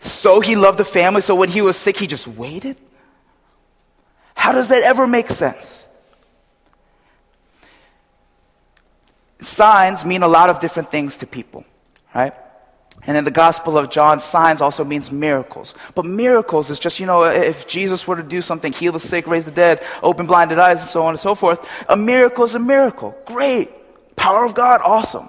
So 0.00 0.40
he 0.40 0.56
loved 0.56 0.78
the 0.78 0.84
family, 0.84 1.22
so 1.22 1.34
when 1.34 1.48
he 1.48 1.62
was 1.62 1.78
sick, 1.78 1.96
he 1.96 2.06
just 2.06 2.28
waited? 2.28 2.76
How 4.38 4.52
does 4.52 4.68
that 4.68 4.84
ever 4.84 5.06
make 5.08 5.28
sense? 5.28 5.84
Signs 9.40 10.04
mean 10.04 10.22
a 10.22 10.28
lot 10.28 10.48
of 10.48 10.60
different 10.60 10.90
things 10.90 11.16
to 11.18 11.26
people, 11.26 11.64
right? 12.14 12.32
And 13.02 13.16
in 13.16 13.24
the 13.24 13.32
Gospel 13.32 13.76
of 13.76 13.90
John, 13.90 14.20
signs 14.20 14.62
also 14.62 14.84
means 14.84 15.10
miracles. 15.10 15.74
But 15.96 16.06
miracles 16.06 16.70
is 16.70 16.78
just, 16.78 17.00
you 17.00 17.06
know, 17.06 17.24
if 17.24 17.66
Jesus 17.66 18.06
were 18.06 18.14
to 18.14 18.22
do 18.22 18.40
something, 18.40 18.72
heal 18.72 18.92
the 18.92 19.00
sick, 19.00 19.26
raise 19.26 19.44
the 19.44 19.50
dead, 19.50 19.84
open 20.04 20.26
blinded 20.26 20.60
eyes, 20.60 20.78
and 20.78 20.88
so 20.88 21.02
on 21.02 21.10
and 21.10 21.20
so 21.20 21.34
forth, 21.34 21.68
a 21.88 21.96
miracle 21.96 22.44
is 22.44 22.54
a 22.54 22.60
miracle. 22.60 23.18
Great. 23.26 23.70
Power 24.14 24.44
of 24.44 24.54
God, 24.54 24.80
awesome. 24.84 25.28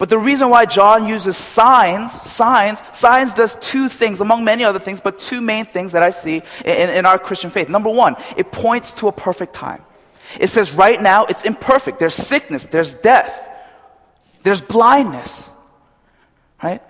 But 0.00 0.08
the 0.08 0.18
reason 0.18 0.48
why 0.48 0.64
John 0.64 1.06
uses 1.06 1.36
signs, 1.36 2.10
signs, 2.22 2.80
signs 2.94 3.34
does 3.34 3.56
two 3.56 3.90
things, 3.90 4.22
among 4.22 4.46
many 4.46 4.64
other 4.64 4.78
things, 4.78 4.98
but 4.98 5.18
two 5.18 5.42
main 5.42 5.66
things 5.66 5.92
that 5.92 6.02
I 6.02 6.08
see 6.08 6.40
in, 6.64 6.88
in 6.88 7.04
our 7.04 7.18
Christian 7.18 7.50
faith. 7.50 7.68
Number 7.68 7.90
one, 7.90 8.16
it 8.34 8.50
points 8.50 8.94
to 8.94 9.08
a 9.08 9.12
perfect 9.12 9.52
time. 9.52 9.84
It 10.40 10.48
says 10.48 10.72
right 10.72 10.98
now 10.98 11.26
it's 11.26 11.44
imperfect. 11.44 11.98
There's 11.98 12.14
sickness, 12.14 12.64
there's 12.64 12.94
death, 12.94 13.46
there's 14.42 14.62
blindness, 14.62 15.50
right? 16.62 16.80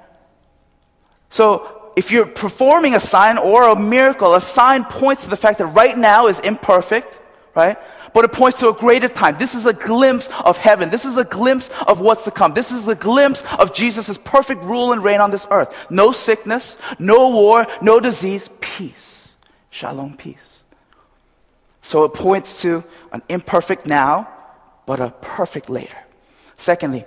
So 1.31 1.91
if 1.97 2.13
you're 2.13 2.27
performing 2.27 2.95
a 2.95 3.01
sign 3.01 3.39
or 3.39 3.71
a 3.71 3.77
miracle, 3.77 4.37
a 4.37 4.41
sign 4.41 4.85
points 4.85 5.25
to 5.25 5.31
the 5.31 5.37
fact 5.37 5.59
that 5.59 5.67
right 5.67 5.99
now 5.99 6.29
is 6.29 6.39
imperfect, 6.39 7.19
right? 7.57 7.77
But 8.13 8.25
it 8.25 8.33
points 8.33 8.59
to 8.61 8.69
a 8.69 8.73
greater 8.73 9.09
time. 9.09 9.37
This 9.39 9.55
is 9.55 9.67
a 9.67 9.73
glimpse 9.73 10.29
of 10.45 10.57
heaven. 10.57 10.91
This 10.91 11.05
is 11.05 11.17
a 11.17 11.25
glimpse 11.25 11.69
of 11.87 12.01
what's 12.01 12.25
to 12.25 12.31
come. 12.31 12.55
This 12.55 12.71
is 12.71 12.87
a 12.89 12.95
glimpse 12.95 13.45
of 13.59 13.75
Jesus' 13.75 14.19
perfect 14.19 14.65
rule 14.65 14.93
and 14.93 15.03
reign 15.03 15.21
on 15.21 15.31
this 15.31 15.47
earth. 15.51 15.75
No 15.91 16.13
sickness, 16.13 16.77
no 16.99 17.31
war, 17.31 17.67
no 17.81 18.01
disease, 18.01 18.51
peace. 18.61 19.35
Shalom, 19.71 20.17
peace. 20.17 20.65
So 21.83 22.05
it 22.05 22.15
points 22.15 22.63
to 22.63 22.85
an 23.13 23.23
imperfect 23.29 23.87
now, 23.87 24.29
but 24.87 25.01
a 25.01 25.11
perfect 25.21 25.71
later. 25.71 25.97
Secondly, 26.57 27.05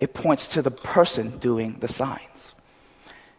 it 0.00 0.14
points 0.14 0.48
to 0.48 0.62
the 0.62 0.70
person 0.70 1.38
doing 1.38 1.76
the 1.80 1.88
signs. 1.88 2.54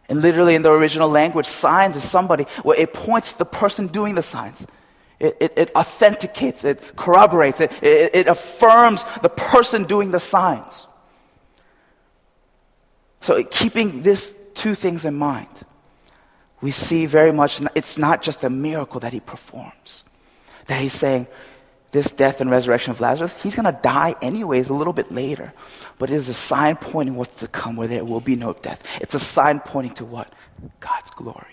And 0.08 0.22
literally 0.22 0.54
in 0.54 0.62
the 0.62 0.70
original 0.70 1.08
language, 1.08 1.46
signs 1.46 1.96
is 1.96 2.02
somebody, 2.02 2.46
well, 2.64 2.78
it 2.78 2.94
points 2.94 3.32
to 3.32 3.38
the 3.38 3.44
person 3.44 3.88
doing 3.88 4.14
the 4.14 4.22
signs. 4.22 4.66
It, 5.20 5.36
it, 5.40 5.52
it 5.56 5.74
authenticates, 5.74 6.64
it 6.64 6.84
corroborates, 6.94 7.60
it, 7.60 7.72
it, 7.82 8.14
it 8.14 8.28
affirms 8.28 9.04
the 9.20 9.28
person 9.28 9.84
doing 9.84 10.12
the 10.12 10.20
signs. 10.20 10.86
So, 13.20 13.42
keeping 13.42 14.02
these 14.02 14.34
two 14.54 14.76
things 14.76 15.04
in 15.04 15.14
mind, 15.14 15.48
we 16.60 16.70
see 16.70 17.06
very 17.06 17.32
much 17.32 17.60
it's 17.74 17.98
not 17.98 18.22
just 18.22 18.44
a 18.44 18.50
miracle 18.50 19.00
that 19.00 19.12
he 19.12 19.20
performs. 19.20 20.04
That 20.66 20.80
he's 20.80 20.92
saying, 20.92 21.26
this 21.90 22.12
death 22.12 22.40
and 22.40 22.50
resurrection 22.50 22.90
of 22.90 23.00
Lazarus, 23.00 23.34
he's 23.42 23.54
going 23.54 23.72
to 23.72 23.80
die 23.80 24.14
anyways 24.20 24.68
a 24.68 24.74
little 24.74 24.92
bit 24.92 25.10
later. 25.10 25.52
But 25.98 26.10
it 26.10 26.14
is 26.14 26.28
a 26.28 26.34
sign 26.34 26.76
pointing 26.76 27.16
what's 27.16 27.36
to 27.36 27.48
come 27.48 27.76
where 27.76 27.88
there 27.88 28.04
will 28.04 28.20
be 28.20 28.36
no 28.36 28.52
death. 28.52 28.82
It's 29.00 29.14
a 29.14 29.20
sign 29.20 29.60
pointing 29.60 29.94
to 29.94 30.04
what? 30.04 30.32
God's 30.80 31.10
glory. 31.10 31.46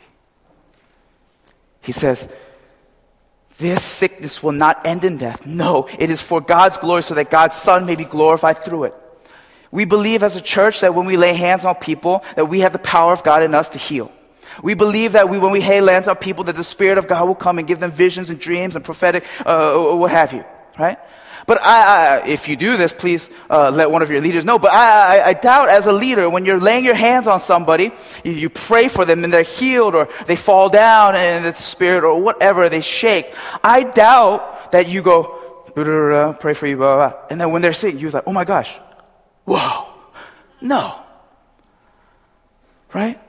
He 1.81 1.93
says, 1.93 2.27
this 3.57 3.83
sickness 3.83 4.43
will 4.43 4.51
not 4.51 4.85
end 4.85 5.03
in 5.03 5.17
death. 5.17 5.45
No, 5.45 5.87
it 5.97 6.09
is 6.09 6.21
for 6.21 6.41
God's 6.41 6.77
glory 6.77 7.03
so 7.03 7.13
that 7.15 7.29
God's 7.29 7.55
Son 7.55 7.85
may 7.85 7.95
be 7.95 8.05
glorified 8.05 8.59
through 8.59 8.85
it. 8.85 8.95
We 9.71 9.85
believe 9.85 10.23
as 10.23 10.35
a 10.35 10.41
church 10.41 10.81
that 10.81 10.93
when 10.93 11.05
we 11.05 11.17
lay 11.17 11.33
hands 11.33 11.65
on 11.65 11.75
people, 11.75 12.23
that 12.35 12.45
we 12.45 12.61
have 12.61 12.73
the 12.73 12.79
power 12.79 13.11
of 13.11 13.23
God 13.23 13.43
in 13.43 13.53
us 13.53 13.69
to 13.69 13.79
heal. 13.79 14.11
We 14.63 14.73
believe 14.73 15.13
that 15.13 15.29
we, 15.29 15.37
when 15.37 15.51
we 15.51 15.59
lay 15.59 15.93
hands 15.93 16.07
on 16.07 16.15
people, 16.15 16.45
that 16.45 16.55
the 16.55 16.63
Spirit 16.63 16.97
of 16.97 17.07
God 17.07 17.27
will 17.27 17.35
come 17.35 17.59
and 17.59 17.67
give 17.67 17.79
them 17.79 17.91
visions 17.91 18.29
and 18.29 18.39
dreams 18.39 18.75
and 18.75 18.85
prophetic, 18.85 19.25
uh, 19.45 19.77
what 19.95 20.11
have 20.11 20.31
you, 20.31 20.45
right? 20.79 20.97
But 21.45 21.61
I, 21.61 22.21
I, 22.21 22.27
if 22.27 22.49
you 22.49 22.55
do 22.55 22.75
this, 22.75 22.91
please 22.91 23.29
uh, 23.49 23.69
let 23.69 23.91
one 23.91 24.01
of 24.01 24.09
your 24.09 24.21
leaders 24.21 24.45
know. 24.45 24.57
But 24.57 24.71
I, 24.71 25.21
I, 25.21 25.33
doubt 25.33 25.69
as 25.69 25.85
a 25.85 25.93
leader, 25.93 26.29
when 26.29 26.45
you're 26.45 26.59
laying 26.59 26.83
your 26.83 26.95
hands 26.95 27.27
on 27.27 27.39
somebody, 27.39 27.91
you, 28.23 28.31
you 28.31 28.49
pray 28.49 28.87
for 28.87 29.05
them 29.05 29.23
and 29.23 29.31
they're 29.31 29.43
healed 29.43 29.93
or 29.93 30.09
they 30.25 30.35
fall 30.35 30.69
down 30.69 31.15
and 31.15 31.45
the 31.45 31.53
spirit 31.53 32.03
or 32.03 32.19
whatever, 32.19 32.67
they 32.67 32.81
shake. 32.81 33.33
I 33.63 33.83
doubt 33.83 34.71
that 34.71 34.87
you 34.87 35.03
go, 35.03 36.35
pray 36.39 36.53
for 36.53 36.65
you, 36.65 36.77
blah, 36.77 36.95
blah, 36.95 37.09
blah. 37.09 37.19
And 37.29 37.39
then 37.39 37.51
when 37.51 37.61
they're 37.61 37.73
sick, 37.73 38.01
you're 38.01 38.11
like, 38.11 38.23
oh 38.25 38.33
my 38.33 38.45
gosh, 38.45 38.75
whoa. 39.45 39.85
No. 40.61 40.99
Right? 42.93 43.19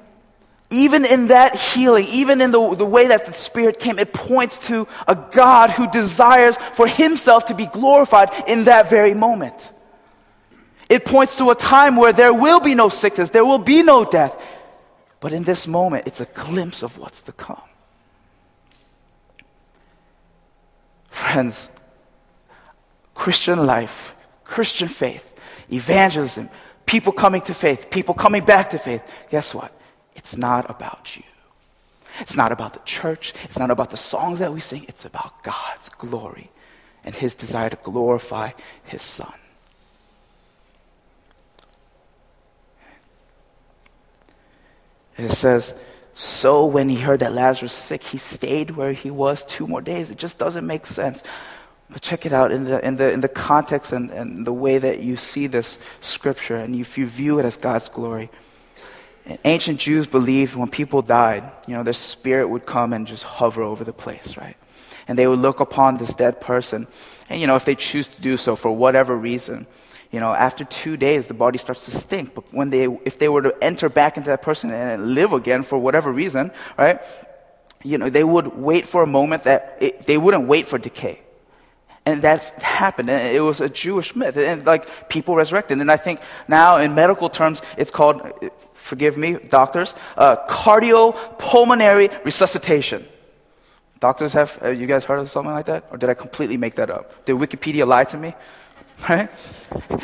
Even 0.70 1.04
in 1.04 1.28
that 1.28 1.54
healing, 1.54 2.06
even 2.08 2.40
in 2.40 2.50
the, 2.50 2.74
the 2.74 2.84
way 2.84 3.08
that 3.08 3.26
the 3.26 3.32
Spirit 3.32 3.78
came, 3.78 3.98
it 3.98 4.12
points 4.12 4.66
to 4.66 4.88
a 5.06 5.14
God 5.14 5.70
who 5.70 5.88
desires 5.90 6.56
for 6.72 6.88
Himself 6.88 7.46
to 7.46 7.54
be 7.54 7.66
glorified 7.66 8.30
in 8.48 8.64
that 8.64 8.90
very 8.90 9.14
moment. 9.14 9.72
It 10.88 11.04
points 11.04 11.36
to 11.36 11.50
a 11.50 11.54
time 11.54 11.96
where 11.96 12.12
there 12.12 12.32
will 12.32 12.60
be 12.60 12.74
no 12.74 12.88
sickness, 12.88 13.30
there 13.30 13.44
will 13.44 13.58
be 13.58 13.82
no 13.82 14.04
death. 14.04 14.40
But 15.20 15.32
in 15.32 15.44
this 15.44 15.66
moment, 15.66 16.06
it's 16.06 16.20
a 16.20 16.26
glimpse 16.26 16.82
of 16.82 16.98
what's 16.98 17.22
to 17.22 17.32
come. 17.32 17.62
Friends, 21.10 21.70
Christian 23.14 23.66
life, 23.66 24.14
Christian 24.44 24.88
faith, 24.88 25.32
evangelism, 25.72 26.50
people 26.84 27.12
coming 27.12 27.40
to 27.42 27.54
faith, 27.54 27.88
people 27.90 28.14
coming 28.14 28.44
back 28.44 28.70
to 28.70 28.78
faith, 28.78 29.02
guess 29.30 29.54
what? 29.54 29.75
It's 30.16 30.36
not 30.36 30.68
about 30.68 31.16
you. 31.16 31.22
It's 32.18 32.36
not 32.36 32.50
about 32.50 32.72
the 32.72 32.80
church. 32.84 33.32
It's 33.44 33.58
not 33.58 33.70
about 33.70 33.90
the 33.90 33.96
songs 33.96 34.40
that 34.40 34.52
we 34.52 34.60
sing. 34.60 34.84
It's 34.88 35.04
about 35.04 35.44
God's 35.44 35.88
glory 35.88 36.50
and 37.04 37.14
His 37.14 37.34
desire 37.34 37.70
to 37.70 37.76
glorify 37.76 38.50
His 38.82 39.02
Son. 39.02 39.34
It 45.16 45.30
says, 45.30 45.74
so 46.18 46.64
when 46.64 46.88
he 46.88 46.96
heard 46.96 47.20
that 47.20 47.34
Lazarus 47.34 47.62
was 47.62 47.72
sick, 47.72 48.02
he 48.02 48.18
stayed 48.18 48.70
where 48.70 48.92
he 48.92 49.10
was 49.10 49.42
two 49.42 49.66
more 49.66 49.82
days. 49.82 50.10
It 50.10 50.16
just 50.16 50.38
doesn't 50.38 50.66
make 50.66 50.86
sense. 50.86 51.22
But 51.90 52.00
check 52.02 52.26
it 52.26 52.32
out 52.32 52.52
in 52.52 52.64
the, 52.64 52.84
in 52.84 52.96
the, 52.96 53.10
in 53.12 53.20
the 53.20 53.28
context 53.28 53.92
and, 53.92 54.10
and 54.10 54.46
the 54.46 54.52
way 54.52 54.78
that 54.78 55.00
you 55.00 55.16
see 55.16 55.46
this 55.46 55.78
scripture, 56.00 56.56
and 56.56 56.74
if 56.74 56.98
you 56.98 57.06
view 57.06 57.38
it 57.38 57.44
as 57.44 57.56
God's 57.56 57.88
glory. 57.88 58.30
Ancient 59.44 59.80
Jews 59.80 60.06
believed 60.06 60.54
when 60.54 60.68
people 60.68 61.02
died, 61.02 61.50
you 61.66 61.74
know, 61.74 61.82
their 61.82 61.92
spirit 61.92 62.48
would 62.48 62.64
come 62.64 62.92
and 62.92 63.06
just 63.06 63.24
hover 63.24 63.62
over 63.62 63.82
the 63.82 63.92
place, 63.92 64.36
right? 64.36 64.56
And 65.08 65.18
they 65.18 65.26
would 65.26 65.40
look 65.40 65.60
upon 65.60 65.96
this 65.96 66.14
dead 66.14 66.40
person. 66.40 66.86
And, 67.28 67.40
you 67.40 67.46
know, 67.46 67.56
if 67.56 67.64
they 67.64 67.74
choose 67.74 68.06
to 68.06 68.20
do 68.20 68.36
so 68.36 68.54
for 68.56 68.70
whatever 68.70 69.16
reason, 69.16 69.66
you 70.12 70.20
know, 70.20 70.32
after 70.32 70.64
two 70.64 70.96
days, 70.96 71.28
the 71.28 71.34
body 71.34 71.58
starts 71.58 71.84
to 71.86 71.90
stink. 71.90 72.34
But 72.34 72.52
when 72.52 72.70
they, 72.70 72.84
if 73.04 73.18
they 73.18 73.28
were 73.28 73.42
to 73.42 73.54
enter 73.62 73.88
back 73.88 74.16
into 74.16 74.30
that 74.30 74.42
person 74.42 74.70
and 74.70 75.14
live 75.14 75.32
again 75.32 75.62
for 75.62 75.78
whatever 75.78 76.12
reason, 76.12 76.52
right? 76.78 77.02
You 77.82 77.98
know, 77.98 78.08
they 78.08 78.24
would 78.24 78.56
wait 78.56 78.86
for 78.86 79.02
a 79.02 79.06
moment 79.06 79.42
that 79.42 79.76
it, 79.80 80.06
they 80.06 80.18
wouldn't 80.18 80.46
wait 80.46 80.66
for 80.66 80.78
decay. 80.78 81.20
And 82.04 82.22
that's 82.22 82.50
happened. 82.62 83.10
And 83.10 83.36
it 83.36 83.40
was 83.40 83.60
a 83.60 83.68
Jewish 83.68 84.14
myth. 84.14 84.36
And 84.36 84.64
like 84.64 85.08
people 85.08 85.34
resurrected. 85.34 85.80
And 85.80 85.90
I 85.90 85.96
think 85.96 86.20
now 86.46 86.76
in 86.76 86.94
medical 86.94 87.28
terms, 87.28 87.60
it's 87.76 87.90
called, 87.90 88.22
forgive 88.86 89.16
me, 89.16 89.36
doctors, 89.48 89.94
uh, 90.16 90.36
cardiopulmonary 90.46 92.24
resuscitation. 92.24 93.04
Doctors 93.98 94.32
have, 94.34 94.58
uh, 94.62 94.68
you 94.68 94.86
guys 94.86 95.04
heard 95.04 95.18
of 95.18 95.30
something 95.30 95.52
like 95.52 95.66
that? 95.66 95.84
Or 95.90 95.98
did 95.98 96.08
I 96.08 96.14
completely 96.14 96.56
make 96.56 96.76
that 96.76 96.88
up? 96.88 97.24
Did 97.24 97.36
Wikipedia 97.36 97.86
lie 97.86 98.04
to 98.04 98.16
me? 98.16 98.34
Right? 99.06 99.28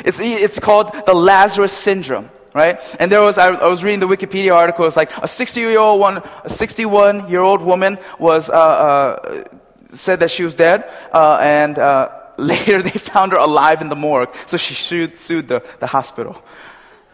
It's, 0.05 0.19
it's 0.21 0.59
called 0.59 0.93
the 1.07 1.15
Lazarus 1.15 1.73
syndrome 1.73 2.29
right? 2.53 2.79
And 2.99 3.11
there 3.11 3.23
was, 3.23 3.39
I, 3.39 3.47
I, 3.47 3.67
was 3.67 3.83
reading 3.83 3.99
the 3.99 4.07
Wikipedia 4.07 4.53
article, 4.53 4.85
it's 4.85 4.95
like 4.95 5.09
a 5.17 5.27
60 5.27 5.59
year 5.59 5.79
old 5.79 5.99
one, 5.99 6.21
a 6.43 6.49
61 6.49 7.27
year 7.27 7.41
old 7.41 7.63
woman 7.63 7.97
was, 8.19 8.51
uh, 8.51 8.53
uh, 8.53 9.43
said 9.89 10.19
that 10.19 10.29
she 10.29 10.43
was 10.43 10.53
dead, 10.53 10.87
uh, 11.11 11.39
and, 11.41 11.79
uh, 11.79 12.09
later 12.37 12.83
they 12.83 12.91
found 12.91 13.31
her 13.31 13.39
alive 13.39 13.81
in 13.81 13.89
the 13.89 13.95
morgue, 13.95 14.29
so 14.45 14.57
she 14.57 14.75
sued, 14.75 15.17
sued 15.17 15.47
the, 15.47 15.63
the 15.79 15.87
hospital. 15.87 16.39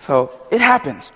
So 0.02 0.32
it 0.52 0.60
happens 0.60 1.14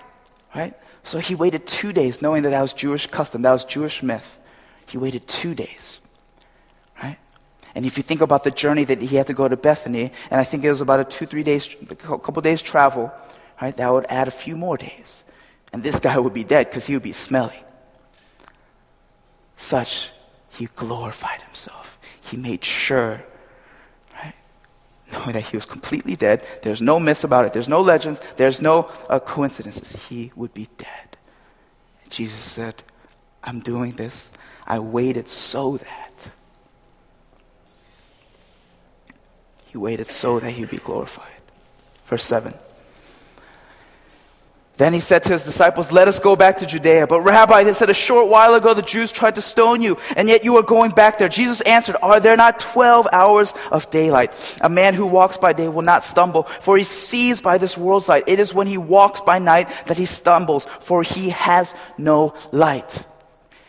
right? 0.54 0.74
So 1.02 1.18
he 1.18 1.34
waited 1.34 1.66
two 1.66 1.92
days 1.92 2.22
knowing 2.22 2.42
that 2.44 2.50
that 2.50 2.60
was 2.62 2.72
Jewish 2.72 3.06
custom, 3.06 3.42
that 3.42 3.52
was 3.52 3.64
Jewish 3.64 4.02
myth. 4.02 4.38
He 4.86 4.98
waited 4.98 5.26
two 5.26 5.54
days. 5.54 6.00
Right? 7.02 7.18
And 7.74 7.84
if 7.84 7.96
you 7.96 8.02
think 8.02 8.20
about 8.20 8.44
the 8.44 8.50
journey 8.50 8.84
that 8.84 9.02
he 9.02 9.16
had 9.16 9.26
to 9.26 9.34
go 9.34 9.48
to 9.48 9.56
Bethany, 9.56 10.12
and 10.30 10.40
I 10.40 10.44
think 10.44 10.64
it 10.64 10.68
was 10.68 10.80
about 10.80 11.00
a 11.00 11.04
two, 11.04 11.26
three 11.26 11.42
days, 11.42 11.74
a 11.90 11.94
couple 11.94 12.40
days 12.40 12.62
travel, 12.62 13.12
right? 13.60 13.76
That 13.76 13.92
would 13.92 14.06
add 14.08 14.28
a 14.28 14.32
few 14.32 14.56
more 14.56 14.76
days. 14.76 15.24
And 15.72 15.82
this 15.82 15.98
guy 15.98 16.18
would 16.18 16.34
be 16.34 16.44
dead 16.44 16.68
because 16.68 16.86
he 16.86 16.94
would 16.94 17.02
be 17.02 17.12
smelly. 17.12 17.60
Such, 19.56 20.10
he 20.50 20.68
glorified 20.76 21.42
himself. 21.42 21.98
He 22.20 22.36
made 22.36 22.64
sure 22.64 23.24
knowing 25.14 25.32
that 25.32 25.42
he 25.42 25.56
was 25.56 25.66
completely 25.66 26.16
dead. 26.16 26.44
There's 26.62 26.82
no 26.82 27.00
myths 27.00 27.24
about 27.24 27.44
it, 27.46 27.52
there's 27.52 27.68
no 27.68 27.80
legends, 27.80 28.20
there's 28.36 28.60
no 28.60 28.90
uh, 29.08 29.18
coincidences. 29.18 29.92
He 30.08 30.32
would 30.36 30.52
be 30.54 30.68
dead. 30.76 31.16
And 32.02 32.10
Jesus 32.10 32.38
said, 32.38 32.82
I'm 33.42 33.60
doing 33.60 33.92
this. 33.92 34.30
I 34.66 34.78
waited 34.78 35.28
so 35.28 35.76
that. 35.76 36.30
He 39.66 39.78
waited 39.78 40.06
so 40.06 40.38
that 40.40 40.52
he'd 40.52 40.70
be 40.70 40.78
glorified. 40.78 41.42
Verse 42.06 42.24
7. 42.24 42.54
Then 44.76 44.92
he 44.92 44.98
said 44.98 45.22
to 45.24 45.32
his 45.32 45.44
disciples, 45.44 45.92
Let 45.92 46.08
us 46.08 46.18
go 46.18 46.34
back 46.34 46.56
to 46.58 46.66
Judea. 46.66 47.06
But 47.06 47.20
Rabbi, 47.20 47.62
they 47.62 47.72
said, 47.72 47.90
A 47.90 47.94
short 47.94 48.28
while 48.28 48.54
ago 48.54 48.74
the 48.74 48.82
Jews 48.82 49.12
tried 49.12 49.36
to 49.36 49.42
stone 49.42 49.82
you, 49.82 49.98
and 50.16 50.28
yet 50.28 50.44
you 50.44 50.56
are 50.56 50.62
going 50.62 50.90
back 50.90 51.18
there. 51.18 51.28
Jesus 51.28 51.60
answered, 51.60 51.96
Are 52.02 52.18
there 52.18 52.36
not 52.36 52.58
12 52.58 53.06
hours 53.12 53.54
of 53.70 53.88
daylight? 53.90 54.58
A 54.60 54.68
man 54.68 54.94
who 54.94 55.06
walks 55.06 55.36
by 55.36 55.52
day 55.52 55.68
will 55.68 55.82
not 55.82 56.02
stumble, 56.02 56.42
for 56.42 56.76
he 56.76 56.82
sees 56.82 57.40
by 57.40 57.56
this 57.56 57.78
world's 57.78 58.08
light. 58.08 58.24
It 58.26 58.40
is 58.40 58.52
when 58.52 58.66
he 58.66 58.76
walks 58.76 59.20
by 59.20 59.38
night 59.38 59.68
that 59.86 59.96
he 59.96 60.06
stumbles, 60.06 60.64
for 60.64 61.04
he 61.04 61.30
has 61.30 61.72
no 61.96 62.34
light. 62.50 63.04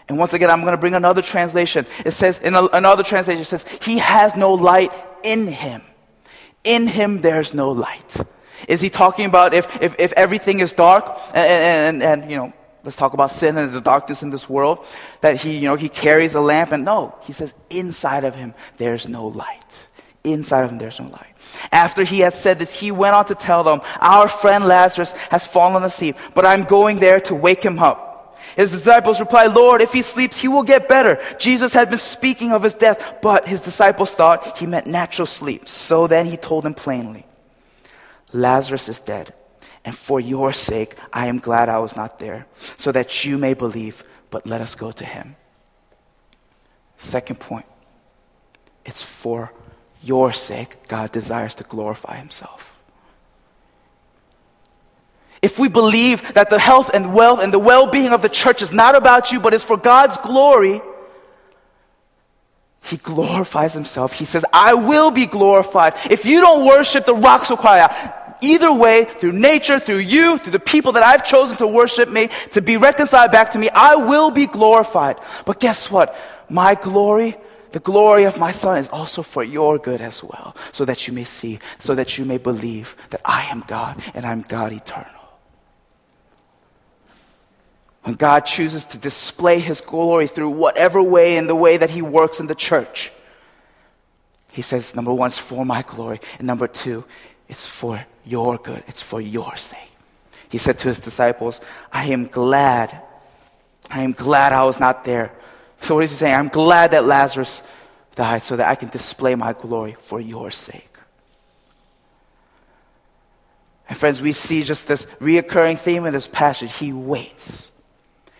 And 0.07 0.17
once 0.17 0.33
again, 0.33 0.49
I'm 0.49 0.61
going 0.61 0.73
to 0.73 0.77
bring 0.77 0.95
another 0.95 1.21
translation. 1.21 1.85
It 2.03 2.11
says, 2.11 2.39
in 2.39 2.55
another 2.55 3.03
translation, 3.03 3.41
it 3.41 3.45
says, 3.45 3.65
He 3.81 3.99
has 3.99 4.35
no 4.35 4.53
light 4.53 4.91
in 5.23 5.47
him. 5.47 5.83
In 6.63 6.87
him 6.87 7.21
there's 7.21 7.53
no 7.53 7.71
light. 7.71 8.17
Is 8.67 8.81
he 8.81 8.89
talking 8.89 9.25
about 9.25 9.53
if, 9.53 9.81
if, 9.81 9.95
if 9.99 10.13
everything 10.13 10.59
is 10.59 10.73
dark 10.73 11.17
and, 11.33 12.01
and, 12.01 12.03
and, 12.03 12.31
you 12.31 12.37
know, 12.37 12.53
let's 12.83 12.97
talk 12.97 13.13
about 13.13 13.31
sin 13.31 13.57
and 13.57 13.73
the 13.73 13.81
darkness 13.81 14.23
in 14.23 14.29
this 14.29 14.49
world, 14.49 14.85
that 15.21 15.37
he, 15.37 15.57
you 15.57 15.67
know, 15.67 15.75
he 15.75 15.89
carries 15.89 16.35
a 16.35 16.41
lamp 16.41 16.71
and 16.71 16.85
no, 16.85 17.15
he 17.23 17.33
says 17.33 17.53
inside 17.69 18.23
of 18.23 18.35
him 18.35 18.53
there's 18.77 19.07
no 19.07 19.27
light. 19.27 19.87
Inside 20.23 20.63
of 20.65 20.71
him 20.71 20.77
there's 20.77 20.99
no 20.99 21.07
light. 21.07 21.33
After 21.71 22.03
he 22.03 22.19
had 22.19 22.33
said 22.33 22.59
this, 22.59 22.73
he 22.73 22.91
went 22.91 23.15
on 23.15 23.25
to 23.25 23.35
tell 23.35 23.63
them, 23.63 23.81
our 23.99 24.27
friend 24.27 24.65
Lazarus 24.65 25.11
has 25.29 25.45
fallen 25.45 25.83
asleep, 25.83 26.17
but 26.33 26.45
I'm 26.45 26.63
going 26.63 26.99
there 26.99 27.19
to 27.21 27.35
wake 27.35 27.63
him 27.63 27.79
up. 27.79 28.37
His 28.55 28.71
disciples 28.71 29.19
replied, 29.19 29.53
Lord, 29.53 29.81
if 29.81 29.91
he 29.91 30.01
sleeps, 30.01 30.39
he 30.39 30.47
will 30.47 30.63
get 30.63 30.87
better. 30.87 31.21
Jesus 31.37 31.73
had 31.73 31.89
been 31.89 31.99
speaking 31.99 32.53
of 32.53 32.63
his 32.63 32.73
death, 32.73 33.17
but 33.21 33.47
his 33.47 33.59
disciples 33.59 34.15
thought 34.15 34.57
he 34.57 34.65
meant 34.65 34.87
natural 34.87 35.25
sleep. 35.25 35.67
So 35.67 36.07
then 36.07 36.25
he 36.25 36.37
told 36.37 36.63
them 36.63 36.73
plainly, 36.73 37.25
Lazarus 38.35 38.89
is 38.89 38.99
dead. 38.99 39.33
And 39.85 39.95
for 39.95 40.19
your 40.19 40.51
sake, 40.51 40.95
I 41.13 41.27
am 41.27 41.39
glad 41.39 41.69
I 41.69 41.79
was 41.79 41.95
not 41.95 42.19
there, 42.19 42.47
so 42.75 42.91
that 42.91 43.23
you 43.23 43.37
may 43.37 43.53
believe, 43.53 44.03
but 44.29 44.45
let 44.45 44.59
us 44.61 44.75
go 44.75 44.91
to 44.91 45.05
him. 45.05 45.35
Second 46.97 47.39
point 47.39 47.65
it's 48.85 49.01
for 49.01 49.51
your 50.01 50.31
sake 50.31 50.87
God 50.87 51.11
desires 51.11 51.55
to 51.55 51.63
glorify 51.63 52.17
himself. 52.17 52.75
If 55.41 55.59
we 55.59 55.69
believe 55.69 56.33
that 56.33 56.49
the 56.49 56.59
health 56.59 56.89
and 56.93 57.13
wealth 57.13 57.41
and 57.41 57.53
the 57.53 57.59
well 57.59 57.87
being 57.87 58.11
of 58.11 58.21
the 58.21 58.29
church 58.29 58.61
is 58.61 58.73
not 58.73 58.95
about 58.95 59.31
you, 59.31 59.39
but 59.39 59.53
is 59.53 59.63
for 59.63 59.77
God's 59.77 60.17
glory, 60.17 60.81
he 62.81 62.97
glorifies 62.97 63.73
himself. 63.73 64.13
He 64.13 64.25
says, 64.25 64.45
I 64.51 64.73
will 64.73 65.11
be 65.11 65.25
glorified. 65.25 65.93
If 66.09 66.25
you 66.25 66.41
don't 66.41 66.65
worship, 66.65 67.05
the 67.05 67.15
rocks 67.15 67.49
will 67.49 67.57
cry 67.57 67.79
out 67.79 68.24
either 68.41 68.71
way, 68.71 69.05
through 69.05 69.33
nature, 69.33 69.79
through 69.79 69.97
you, 69.97 70.37
through 70.37 70.51
the 70.51 70.59
people 70.59 70.93
that 70.93 71.03
I've 71.03 71.25
chosen 71.25 71.57
to 71.57 71.67
worship 71.67 72.09
me, 72.09 72.29
to 72.51 72.61
be 72.61 72.77
reconciled 72.77 73.31
back 73.31 73.51
to 73.51 73.59
me, 73.59 73.69
I 73.69 73.95
will 73.95 74.31
be 74.31 74.45
glorified. 74.45 75.19
But 75.45 75.59
guess 75.59 75.91
what? 75.91 76.15
My 76.49 76.75
glory, 76.75 77.37
the 77.71 77.79
glory 77.79 78.23
of 78.25 78.37
my 78.37 78.51
Son, 78.51 78.77
is 78.77 78.89
also 78.89 79.21
for 79.21 79.43
your 79.43 79.77
good 79.77 80.01
as 80.01 80.23
well, 80.23 80.55
so 80.71 80.85
that 80.85 81.07
you 81.07 81.13
may 81.13 81.23
see, 81.23 81.59
so 81.79 81.95
that 81.95 82.17
you 82.17 82.25
may 82.25 82.37
believe 82.37 82.95
that 83.09 83.21
I 83.25 83.43
am 83.51 83.63
God 83.67 84.01
and 84.13 84.25
I'm 84.25 84.41
God 84.41 84.71
eternal. 84.71 85.09
When 88.03 88.15
God 88.15 88.41
chooses 88.41 88.85
to 88.85 88.99
display 88.99 89.59
his 89.59 89.81
glory 89.81 90.27
through 90.27 90.51
whatever 90.51 91.01
way 91.01 91.37
in 91.37 91.47
the 91.47 91.55
way 91.55 91.77
that 91.77 91.89
he 91.89 92.03
works 92.03 92.39
in 92.39 92.45
the 92.45 92.53
church, 92.53 93.11
he 94.53 94.61
says, 94.61 94.95
number 94.95 95.11
one, 95.11 95.29
it's 95.29 95.39
for 95.39 95.65
my 95.65 95.81
glory. 95.81 96.21
And 96.37 96.45
number 96.45 96.67
two, 96.67 97.03
it's 97.49 97.67
for 97.67 98.05
your 98.25 98.57
good, 98.57 98.83
it's 98.87 99.01
for 99.01 99.21
your 99.21 99.55
sake. 99.55 99.79
He 100.49 100.57
said 100.57 100.79
to 100.79 100.87
his 100.87 100.99
disciples, 100.99 101.61
I 101.91 102.05
am 102.07 102.27
glad. 102.27 103.01
I 103.89 104.01
am 104.01 104.13
glad 104.13 104.53
I 104.53 104.63
was 104.63 104.79
not 104.79 105.05
there. 105.05 105.31
So, 105.81 105.95
what 105.95 106.03
is 106.03 106.11
he 106.11 106.17
saying? 106.17 106.35
I'm 106.35 106.47
glad 106.47 106.91
that 106.91 107.05
Lazarus 107.05 107.61
died 108.15 108.43
so 108.43 108.55
that 108.55 108.67
I 108.67 108.75
can 108.75 108.89
display 108.89 109.35
my 109.35 109.53
glory 109.53 109.95
for 109.99 110.19
your 110.19 110.51
sake. 110.51 110.97
And, 113.87 113.97
friends, 113.97 114.21
we 114.21 114.31
see 114.31 114.63
just 114.63 114.87
this 114.87 115.05
reoccurring 115.19 115.77
theme 115.77 116.05
in 116.05 116.13
this 116.13 116.27
passage. 116.27 116.73
He 116.73 116.91
waits. 116.91 117.69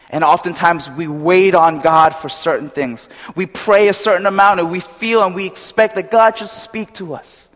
And 0.09 0.23
oftentimes 0.23 0.89
we 0.89 1.07
wait 1.07 1.55
on 1.55 1.79
God 1.79 2.15
for 2.15 2.29
certain 2.29 2.69
things. 2.69 3.09
We 3.35 3.45
pray 3.45 3.89
a 3.89 3.93
certain 3.93 4.25
amount 4.25 4.59
and 4.59 4.71
we 4.71 4.79
feel 4.79 5.23
and 5.23 5.35
we 5.35 5.45
expect 5.45 5.95
that 5.95 6.09
God 6.09 6.37
should 6.37 6.47
speak 6.47 6.93
to 6.93 7.15
us. 7.15 7.49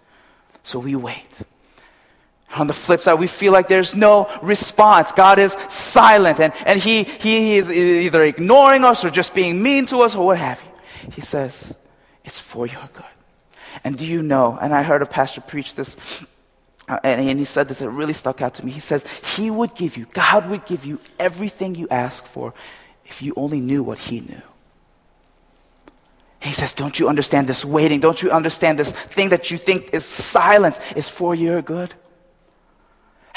So 0.63 0.79
we 0.79 0.95
wait. 0.95 1.41
On 2.55 2.65
the 2.65 2.73
flip 2.73 2.99
side, 3.01 3.19
we 3.19 3.27
feel 3.27 3.53
like 3.53 3.67
there's 3.67 3.95
no 3.95 4.27
response. 4.41 5.12
God 5.12 5.38
is 5.38 5.55
silent 5.69 6.39
and, 6.39 6.51
and 6.65 6.79
he, 6.79 7.03
he 7.03 7.57
is 7.57 7.69
either 7.71 8.23
ignoring 8.23 8.83
us 8.83 9.05
or 9.05 9.12
just 9.12 9.35
being 9.35 9.62
mean 9.62 9.85
to 9.88 9.99
us 9.99 10.15
or 10.15 10.25
what 10.25 10.38
have 10.38 10.62
you. 10.63 11.12
He 11.12 11.21
says, 11.21 11.75
It's 12.25 12.39
for 12.39 12.65
your 12.65 12.89
good. 12.93 13.05
And 13.83 13.97
do 13.97 14.05
you 14.05 14.23
know, 14.23 14.57
and 14.59 14.73
I 14.73 14.81
heard 14.81 15.01
a 15.03 15.05
pastor 15.05 15.41
preach 15.41 15.75
this, 15.75 16.25
uh, 16.88 16.99
and, 17.03 17.21
and 17.21 17.38
he 17.38 17.45
said 17.45 17.67
this, 17.67 17.81
it 17.81 17.88
really 17.88 18.13
stuck 18.13 18.41
out 18.41 18.55
to 18.55 18.65
me. 18.65 18.71
He 18.71 18.79
says, 18.79 19.05
He 19.35 19.51
would 19.51 19.75
give 19.75 19.95
you, 19.95 20.07
God 20.13 20.49
would 20.49 20.65
give 20.65 20.85
you 20.85 20.99
everything 21.19 21.75
you 21.75 21.88
ask 21.91 22.25
for 22.25 22.53
if 23.05 23.21
you 23.21 23.33
only 23.35 23.59
knew 23.59 23.83
what 23.83 23.99
He 23.99 24.21
knew. 24.21 24.41
He 26.41 26.53
says, 26.53 26.73
Don't 26.73 26.99
you 26.99 27.09
understand 27.09 27.47
this 27.47 27.63
waiting? 27.63 27.99
Don't 27.99 28.23
you 28.23 28.31
understand 28.31 28.79
this 28.79 28.91
thing 28.91 29.29
that 29.29 29.51
you 29.51 29.57
think 29.57 29.93
is 29.93 30.05
silence 30.05 30.79
is 30.95 31.07
for 31.07 31.35
your 31.35 31.62
good? 31.62 31.93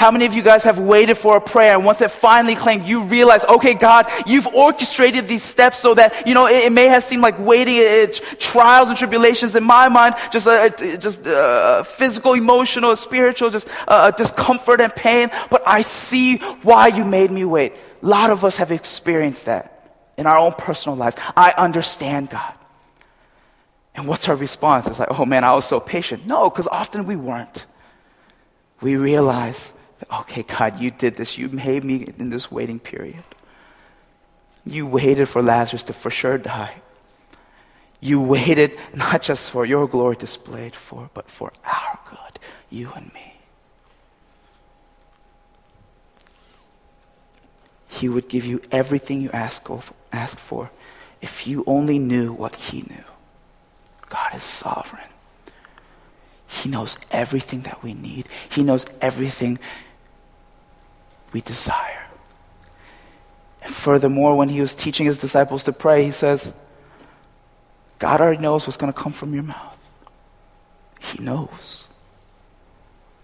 How 0.02 0.10
many 0.10 0.26
of 0.26 0.34
you 0.34 0.42
guys 0.42 0.64
have 0.64 0.80
waited 0.80 1.14
for 1.14 1.36
a 1.36 1.40
prayer 1.40 1.74
and 1.74 1.84
once 1.84 2.00
it 2.00 2.10
finally 2.10 2.56
claimed, 2.56 2.82
you 2.82 3.04
realize, 3.04 3.44
okay, 3.44 3.72
God, 3.72 4.08
you've 4.26 4.48
orchestrated 4.48 5.28
these 5.28 5.44
steps 5.44 5.78
so 5.78 5.94
that, 5.94 6.26
you 6.26 6.34
know, 6.34 6.48
it, 6.48 6.64
it 6.64 6.72
may 6.72 6.86
have 6.86 7.04
seemed 7.04 7.22
like 7.22 7.38
waiting, 7.38 7.76
it, 7.76 8.20
trials 8.40 8.88
and 8.88 8.98
tribulations 8.98 9.54
in 9.54 9.62
my 9.62 9.88
mind, 9.88 10.16
just, 10.32 10.48
uh, 10.48 10.70
just 10.98 11.24
uh, 11.24 11.84
physical, 11.84 12.32
emotional, 12.32 12.96
spiritual, 12.96 13.48
just 13.48 13.68
uh, 13.86 14.10
discomfort 14.10 14.80
and 14.80 14.92
pain. 14.92 15.30
But 15.50 15.62
I 15.68 15.82
see 15.82 16.38
why 16.64 16.88
you 16.88 17.04
made 17.04 17.30
me 17.30 17.44
wait. 17.44 17.74
A 18.02 18.04
lot 18.04 18.30
of 18.30 18.44
us 18.44 18.56
have 18.56 18.72
experienced 18.72 19.46
that 19.46 19.88
in 20.16 20.26
our 20.26 20.36
own 20.36 20.54
personal 20.54 20.96
lives. 20.96 21.14
I 21.36 21.54
understand, 21.56 22.30
God. 22.30 22.54
And 23.94 24.08
what's 24.08 24.28
our 24.28 24.34
response? 24.34 24.88
It's 24.88 24.98
like, 24.98 25.16
oh 25.16 25.24
man, 25.24 25.44
I 25.44 25.54
was 25.54 25.64
so 25.64 25.78
patient. 25.78 26.26
No, 26.26 26.50
because 26.50 26.66
often 26.66 27.06
we 27.06 27.14
weren't. 27.14 27.66
We 28.80 28.96
realize 28.96 29.72
okay, 30.20 30.42
God, 30.42 30.80
you 30.80 30.90
did 30.90 31.16
this. 31.16 31.38
You 31.38 31.48
made 31.48 31.84
me 31.84 32.06
in 32.18 32.30
this 32.30 32.50
waiting 32.50 32.78
period. 32.78 33.24
You 34.64 34.86
waited 34.86 35.28
for 35.28 35.42
Lazarus 35.42 35.82
to 35.84 35.92
for 35.92 36.10
sure 36.10 36.38
die. 36.38 36.74
You 38.00 38.20
waited 38.20 38.76
not 38.94 39.22
just 39.22 39.50
for 39.50 39.64
your 39.64 39.86
glory 39.86 40.16
displayed 40.16 40.74
for, 40.74 41.10
but 41.14 41.30
for 41.30 41.52
our 41.64 41.98
good, 42.10 42.40
you 42.70 42.92
and 42.96 43.12
me. 43.14 43.34
He 47.88 48.08
would 48.08 48.28
give 48.28 48.44
you 48.44 48.60
everything 48.72 49.20
you 49.20 49.30
ask, 49.30 49.68
ask 50.12 50.38
for 50.38 50.70
if 51.20 51.46
you 51.46 51.62
only 51.66 51.98
knew 51.98 52.32
what 52.32 52.56
He 52.56 52.82
knew. 52.82 53.04
God 54.08 54.34
is 54.34 54.42
sovereign. 54.42 55.02
He 56.48 56.68
knows 56.68 56.98
everything 57.10 57.62
that 57.62 57.82
we 57.82 57.94
need, 57.94 58.28
He 58.50 58.62
knows 58.64 58.86
everything 59.00 59.58
we 61.32 61.40
desire. 61.40 62.06
And 63.62 63.72
furthermore, 63.72 64.36
when 64.36 64.48
He 64.48 64.60
was 64.60 64.74
teaching 64.74 65.06
His 65.06 65.18
disciples 65.18 65.62
to 65.64 65.72
pray, 65.72 66.04
He 66.04 66.10
says, 66.10 66.52
God 67.98 68.20
already 68.20 68.42
knows 68.42 68.66
what's 68.66 68.76
going 68.76 68.92
to 68.92 68.98
come 68.98 69.12
from 69.12 69.32
your 69.32 69.44
mouth. 69.44 69.78
He 71.00 71.22
knows. 71.22 71.84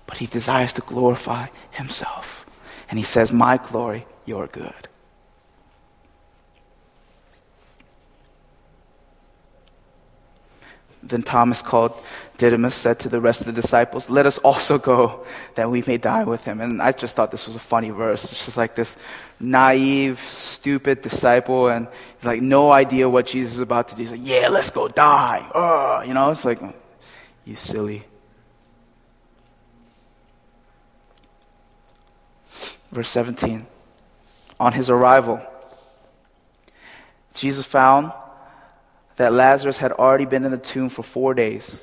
But 0.06 0.18
He 0.18 0.26
desires 0.26 0.72
to 0.74 0.80
glorify 0.82 1.48
Himself. 1.72 2.46
And 2.88 2.98
He 2.98 3.04
says, 3.04 3.32
My 3.32 3.56
glory, 3.56 4.06
your 4.24 4.46
good. 4.46 4.88
Then 11.08 11.22
Thomas, 11.22 11.62
called 11.62 11.98
Didymus, 12.36 12.74
said 12.74 12.98
to 13.00 13.08
the 13.08 13.20
rest 13.20 13.40
of 13.40 13.46
the 13.46 13.52
disciples, 13.52 14.10
Let 14.10 14.26
us 14.26 14.38
also 14.38 14.78
go 14.78 15.24
that 15.54 15.70
we 15.70 15.82
may 15.86 15.96
die 15.96 16.24
with 16.24 16.44
him. 16.44 16.60
And 16.60 16.82
I 16.82 16.92
just 16.92 17.16
thought 17.16 17.30
this 17.30 17.46
was 17.46 17.56
a 17.56 17.60
funny 17.60 17.90
verse. 17.90 18.24
It's 18.24 18.44
just 18.44 18.56
like 18.56 18.74
this 18.74 18.96
naive, 19.40 20.18
stupid 20.18 21.00
disciple, 21.00 21.68
and 21.68 21.88
like 22.22 22.42
no 22.42 22.70
idea 22.70 23.08
what 23.08 23.26
Jesus 23.26 23.54
is 23.54 23.60
about 23.60 23.88
to 23.88 23.96
do. 23.96 24.02
He's 24.02 24.10
like, 24.10 24.20
Yeah, 24.22 24.48
let's 24.48 24.70
go 24.70 24.88
die. 24.88 25.48
Uh, 25.54 26.04
you 26.06 26.12
know, 26.12 26.30
it's 26.30 26.44
like, 26.44 26.60
You 27.44 27.56
silly. 27.56 28.04
Verse 32.92 33.08
17. 33.10 33.66
On 34.60 34.72
his 34.72 34.90
arrival, 34.90 35.40
Jesus 37.34 37.64
found 37.64 38.12
that 39.18 39.32
Lazarus 39.32 39.78
had 39.78 39.90
already 39.92 40.24
been 40.24 40.44
in 40.44 40.52
the 40.52 40.58
tomb 40.58 40.88
for 40.88 41.02
four 41.02 41.34
days. 41.34 41.80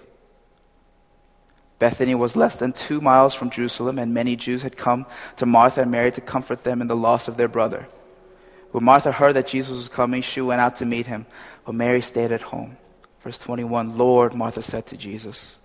Bethany 1.80 2.16
was 2.16 2.38
less 2.38 2.56
than 2.56 2.72
two 2.72 3.02
miles 3.02 3.34
from 3.34 3.50
Jerusalem, 3.50 4.00
and 4.00 4.14
many 4.14 4.38
Jews 4.38 4.64
had 4.64 4.78
come 4.78 5.06
to 5.36 5.46
Martha 5.46 5.82
and 5.82 5.92
Mary 5.92 6.14
to 6.14 6.22
comfort 6.22 6.64
them 6.64 6.82
in 6.82 6.88
the 6.88 6.96
loss 6.96 7.28
of 7.28 7.36
their 7.36 7.50
brother. 7.50 7.88
When 8.72 8.86
Martha 8.86 9.12
heard 9.12 9.36
that 9.36 9.48
Jesus 9.48 9.76
was 9.76 9.90
coming, 9.90 10.22
she 10.22 10.40
went 10.40 10.62
out 10.62 10.78
to 10.78 10.86
meet 10.86 11.08
him, 11.08 11.26
but 11.66 11.76
Mary 11.76 12.02
stayed 12.02 12.32
at 12.32 12.42
home. 12.42 12.78
Verse 13.22 13.38
21 13.38 13.98
Lord, 13.98 14.34
Martha 14.34 14.64
said 14.64 14.86
to 14.88 14.98
Jesus, 14.98 15.60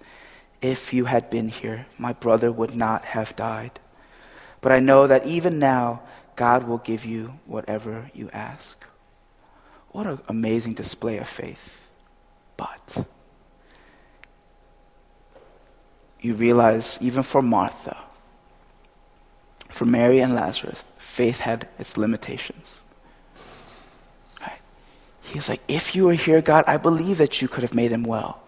if 0.60 0.92
you 0.92 1.04
had 1.04 1.30
been 1.30 1.48
here, 1.48 1.86
my 1.96 2.12
brother 2.12 2.50
would 2.50 2.74
not 2.74 3.04
have 3.04 3.36
died. 3.36 3.78
But 4.60 4.72
I 4.72 4.80
know 4.80 5.06
that 5.06 5.24
even 5.24 5.60
now, 5.60 6.02
God 6.34 6.64
will 6.64 6.78
give 6.78 7.04
you 7.04 7.38
whatever 7.46 8.10
you 8.12 8.28
ask. 8.32 8.84
What 9.92 10.06
an 10.06 10.20
amazing 10.28 10.74
display 10.74 11.18
of 11.18 11.28
faith. 11.28 11.80
But 12.56 13.06
you 16.20 16.34
realize, 16.34 16.98
even 17.00 17.22
for 17.22 17.42
Martha, 17.42 17.96
for 19.68 19.84
Mary 19.84 20.20
and 20.20 20.34
Lazarus, 20.34 20.84
faith 20.98 21.40
had 21.40 21.68
its 21.78 21.96
limitations. 21.96 22.82
Right? 24.40 24.60
He 25.22 25.38
was 25.38 25.48
like, 25.48 25.62
If 25.66 25.96
you 25.96 26.04
were 26.04 26.14
here, 26.14 26.40
God, 26.40 26.64
I 26.66 26.76
believe 26.76 27.18
that 27.18 27.40
you 27.40 27.48
could 27.48 27.62
have 27.62 27.74
made 27.74 27.90
him 27.90 28.04
well. 28.04 28.42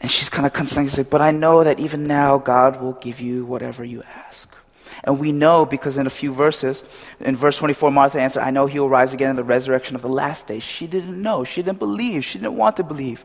And 0.00 0.10
she's 0.10 0.28
kind 0.28 0.46
of 0.46 0.52
concerned. 0.52 0.88
She's 0.88 0.98
like, 0.98 1.10
But 1.10 1.22
I 1.22 1.30
know 1.30 1.62
that 1.62 1.78
even 1.78 2.04
now, 2.04 2.38
God 2.38 2.80
will 2.80 2.94
give 2.94 3.20
you 3.20 3.44
whatever 3.44 3.84
you 3.84 4.02
ask. 4.02 4.56
And 5.04 5.18
we 5.18 5.32
know 5.32 5.64
because 5.64 5.96
in 5.96 6.06
a 6.06 6.10
few 6.10 6.32
verses, 6.32 6.82
in 7.20 7.36
verse 7.36 7.58
24, 7.58 7.90
Martha 7.90 8.20
answered, 8.20 8.42
I 8.42 8.50
know 8.50 8.66
he 8.66 8.78
will 8.78 8.88
rise 8.88 9.12
again 9.12 9.30
in 9.30 9.36
the 9.36 9.44
resurrection 9.44 9.96
of 9.96 10.02
the 10.02 10.08
last 10.08 10.46
day. 10.46 10.58
She 10.58 10.86
didn't 10.86 11.20
know. 11.20 11.44
She 11.44 11.62
didn't 11.62 11.78
believe. 11.78 12.24
She 12.24 12.38
didn't 12.38 12.56
want 12.56 12.76
to 12.76 12.84
believe. 12.84 13.24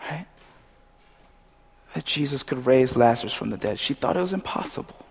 Right? 0.00 0.26
That 1.94 2.04
Jesus 2.04 2.42
could 2.42 2.66
raise 2.66 2.96
Lazarus 2.96 3.32
from 3.32 3.50
the 3.50 3.56
dead. 3.56 3.78
She 3.78 3.94
thought 3.94 4.16
it 4.16 4.20
was 4.20 4.32
impossible. 4.32 5.06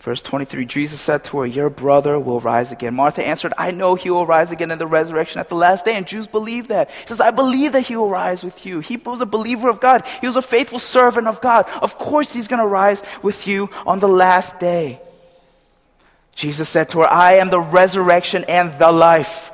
Verse 0.00 0.22
23 0.22 0.64
Jesus 0.64 0.98
said 0.98 1.24
to 1.24 1.40
her, 1.40 1.46
Your 1.46 1.68
brother 1.68 2.18
will 2.18 2.40
rise 2.40 2.72
again. 2.72 2.94
Martha 2.94 3.26
answered, 3.26 3.52
I 3.58 3.70
know 3.70 3.94
he 3.94 4.08
will 4.08 4.24
rise 4.24 4.50
again 4.50 4.70
in 4.70 4.78
the 4.78 4.86
resurrection 4.86 5.40
at 5.40 5.50
the 5.50 5.54
last 5.54 5.84
day. 5.84 5.94
And 5.94 6.06
Jews 6.06 6.26
believe 6.26 6.68
that. 6.68 6.90
He 6.90 7.06
says, 7.06 7.20
I 7.20 7.30
believe 7.30 7.72
that 7.72 7.82
he 7.82 7.96
will 7.96 8.08
rise 8.08 8.42
with 8.42 8.64
you. 8.64 8.80
He 8.80 8.96
was 8.96 9.20
a 9.20 9.26
believer 9.26 9.68
of 9.68 9.78
God, 9.78 10.04
he 10.22 10.26
was 10.26 10.36
a 10.36 10.42
faithful 10.42 10.78
servant 10.78 11.26
of 11.26 11.42
God. 11.42 11.68
Of 11.82 11.98
course, 11.98 12.32
he's 12.32 12.48
going 12.48 12.62
to 12.62 12.66
rise 12.66 13.02
with 13.22 13.46
you 13.46 13.68
on 13.86 14.00
the 14.00 14.08
last 14.08 14.58
day. 14.58 15.00
Jesus 16.34 16.70
said 16.70 16.88
to 16.90 17.00
her, 17.00 17.06
I 17.06 17.34
am 17.34 17.50
the 17.50 17.60
resurrection 17.60 18.46
and 18.48 18.72
the 18.78 18.90
life. 18.90 19.49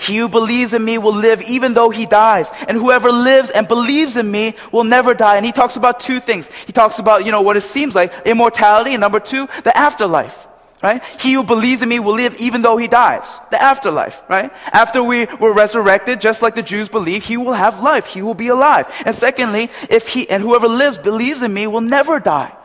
He 0.00 0.16
who 0.16 0.28
believes 0.28 0.72
in 0.72 0.84
me 0.84 0.98
will 0.98 1.14
live 1.14 1.42
even 1.42 1.74
though 1.74 1.90
he 1.90 2.06
dies. 2.06 2.50
And 2.68 2.76
whoever 2.76 3.12
lives 3.12 3.50
and 3.50 3.68
believes 3.68 4.16
in 4.16 4.30
me 4.30 4.54
will 4.72 4.84
never 4.84 5.14
die. 5.14 5.36
And 5.36 5.44
he 5.44 5.52
talks 5.52 5.76
about 5.76 6.00
two 6.00 6.20
things. 6.20 6.48
He 6.66 6.72
talks 6.72 6.98
about, 6.98 7.26
you 7.26 7.32
know, 7.32 7.42
what 7.42 7.56
it 7.56 7.62
seems 7.62 7.94
like 7.94 8.12
immortality. 8.26 8.94
And 8.94 9.00
number 9.00 9.20
two, 9.20 9.46
the 9.64 9.76
afterlife. 9.76 10.46
Right? 10.82 11.02
He 11.20 11.34
who 11.34 11.44
believes 11.44 11.82
in 11.82 11.90
me 11.90 12.00
will 12.00 12.14
live 12.14 12.40
even 12.40 12.62
though 12.62 12.78
he 12.78 12.88
dies. 12.88 13.38
The 13.50 13.60
afterlife, 13.60 14.22
right? 14.30 14.50
After 14.72 15.02
we 15.02 15.26
were 15.26 15.52
resurrected, 15.52 16.22
just 16.22 16.40
like 16.40 16.54
the 16.54 16.62
Jews 16.62 16.88
believe, 16.88 17.22
he 17.22 17.36
will 17.36 17.52
have 17.52 17.82
life. 17.82 18.06
He 18.06 18.22
will 18.22 18.32
be 18.32 18.48
alive. 18.48 18.90
And 19.04 19.14
secondly, 19.14 19.68
if 19.90 20.08
he, 20.08 20.28
and 20.30 20.42
whoever 20.42 20.68
lives, 20.68 20.96
believes 20.96 21.42
in 21.42 21.52
me 21.52 21.66
will 21.66 21.82
never 21.82 22.18
die. 22.18 22.56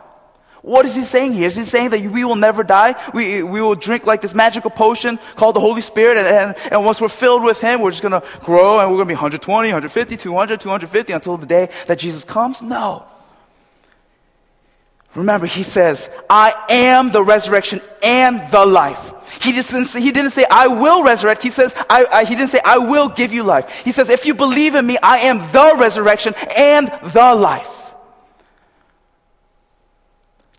What 0.66 0.84
is 0.84 0.96
he 0.96 1.04
saying 1.04 1.34
here? 1.34 1.46
Is 1.46 1.54
he 1.54 1.62
saying 1.62 1.90
that 1.90 2.00
we 2.00 2.24
will 2.24 2.34
never 2.34 2.64
die? 2.64 2.96
We, 3.14 3.40
we 3.44 3.62
will 3.62 3.76
drink 3.76 4.04
like 4.04 4.20
this 4.20 4.34
magical 4.34 4.68
potion 4.68 5.20
called 5.36 5.54
the 5.54 5.60
Holy 5.60 5.80
Spirit, 5.80 6.18
and, 6.18 6.26
and, 6.26 6.72
and 6.72 6.84
once 6.84 7.00
we're 7.00 7.06
filled 7.06 7.44
with 7.44 7.60
him, 7.60 7.80
we're 7.80 7.92
just 7.92 8.02
going 8.02 8.20
to 8.20 8.26
grow 8.40 8.80
and 8.80 8.90
we're 8.90 8.96
going 8.96 9.06
to 9.06 9.12
be 9.12 9.14
120, 9.14 9.68
150, 9.68 10.16
200, 10.16 10.60
250 10.60 11.12
until 11.12 11.36
the 11.36 11.46
day 11.46 11.68
that 11.86 12.00
Jesus 12.00 12.24
comes? 12.24 12.62
No. 12.62 13.04
Remember, 15.14 15.46
he 15.46 15.62
says, 15.62 16.10
I 16.28 16.52
am 16.68 17.12
the 17.12 17.22
resurrection 17.22 17.80
and 18.02 18.50
the 18.50 18.66
life. 18.66 19.12
He 19.40 19.52
didn't 19.52 19.86
say, 19.86 20.00
he 20.00 20.10
didn't 20.10 20.32
say 20.32 20.46
I 20.50 20.66
will 20.66 21.04
resurrect. 21.04 21.44
He 21.44 21.50
says, 21.50 21.76
I, 21.88 22.06
I, 22.10 22.24
he 22.24 22.34
didn't 22.34 22.50
say, 22.50 22.60
I 22.64 22.78
will 22.78 23.08
give 23.08 23.32
you 23.32 23.44
life. 23.44 23.84
He 23.84 23.92
says, 23.92 24.10
if 24.10 24.26
you 24.26 24.34
believe 24.34 24.74
in 24.74 24.84
me, 24.84 24.98
I 25.00 25.18
am 25.18 25.38
the 25.52 25.76
resurrection 25.78 26.34
and 26.56 26.88
the 27.04 27.36
life. 27.36 27.75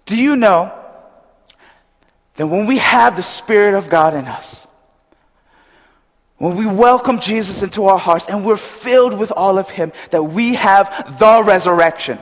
Do 0.07 0.21
you 0.21 0.35
know 0.35 0.73
that 2.37 2.47
when 2.47 2.65
we 2.65 2.79
have 2.79 3.15
the 3.15 3.23
Spirit 3.23 3.75
of 3.75 3.89
God 3.89 4.13
in 4.15 4.25
us, 4.25 4.65
when 6.37 6.55
we 6.55 6.65
welcome 6.65 7.19
Jesus 7.19 7.61
into 7.61 7.85
our 7.85 7.97
hearts 7.97 8.27
and 8.27 8.45
we're 8.45 8.57
filled 8.57 9.17
with 9.17 9.31
all 9.31 9.57
of 9.57 9.69
Him, 9.69 9.91
that 10.11 10.23
we 10.23 10.55
have 10.55 11.17
the 11.19 11.43
resurrection. 11.43 12.19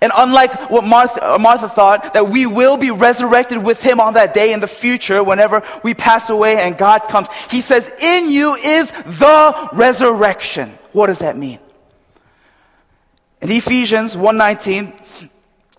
And 0.00 0.12
unlike 0.16 0.70
what 0.70 0.84
Martha, 0.84 1.38
Martha, 1.38 1.68
thought, 1.68 2.14
that 2.14 2.28
we 2.28 2.46
will 2.46 2.76
be 2.76 2.90
resurrected 2.90 3.58
with 3.64 3.82
him 3.82 4.00
on 4.00 4.14
that 4.14 4.32
day 4.32 4.52
in 4.52 4.60
the 4.60 4.68
future 4.68 5.22
whenever 5.22 5.64
we 5.82 5.94
pass 5.94 6.30
away 6.30 6.58
and 6.58 6.78
God 6.78 7.08
comes, 7.08 7.26
he 7.50 7.60
says, 7.60 7.92
In 8.00 8.30
you 8.30 8.54
is 8.54 8.92
the 8.92 9.68
resurrection. 9.72 10.78
What 10.92 11.08
does 11.08 11.18
that 11.18 11.36
mean? 11.36 11.58
In 13.42 13.50
Ephesians 13.50 14.14
1:19, 14.16 15.28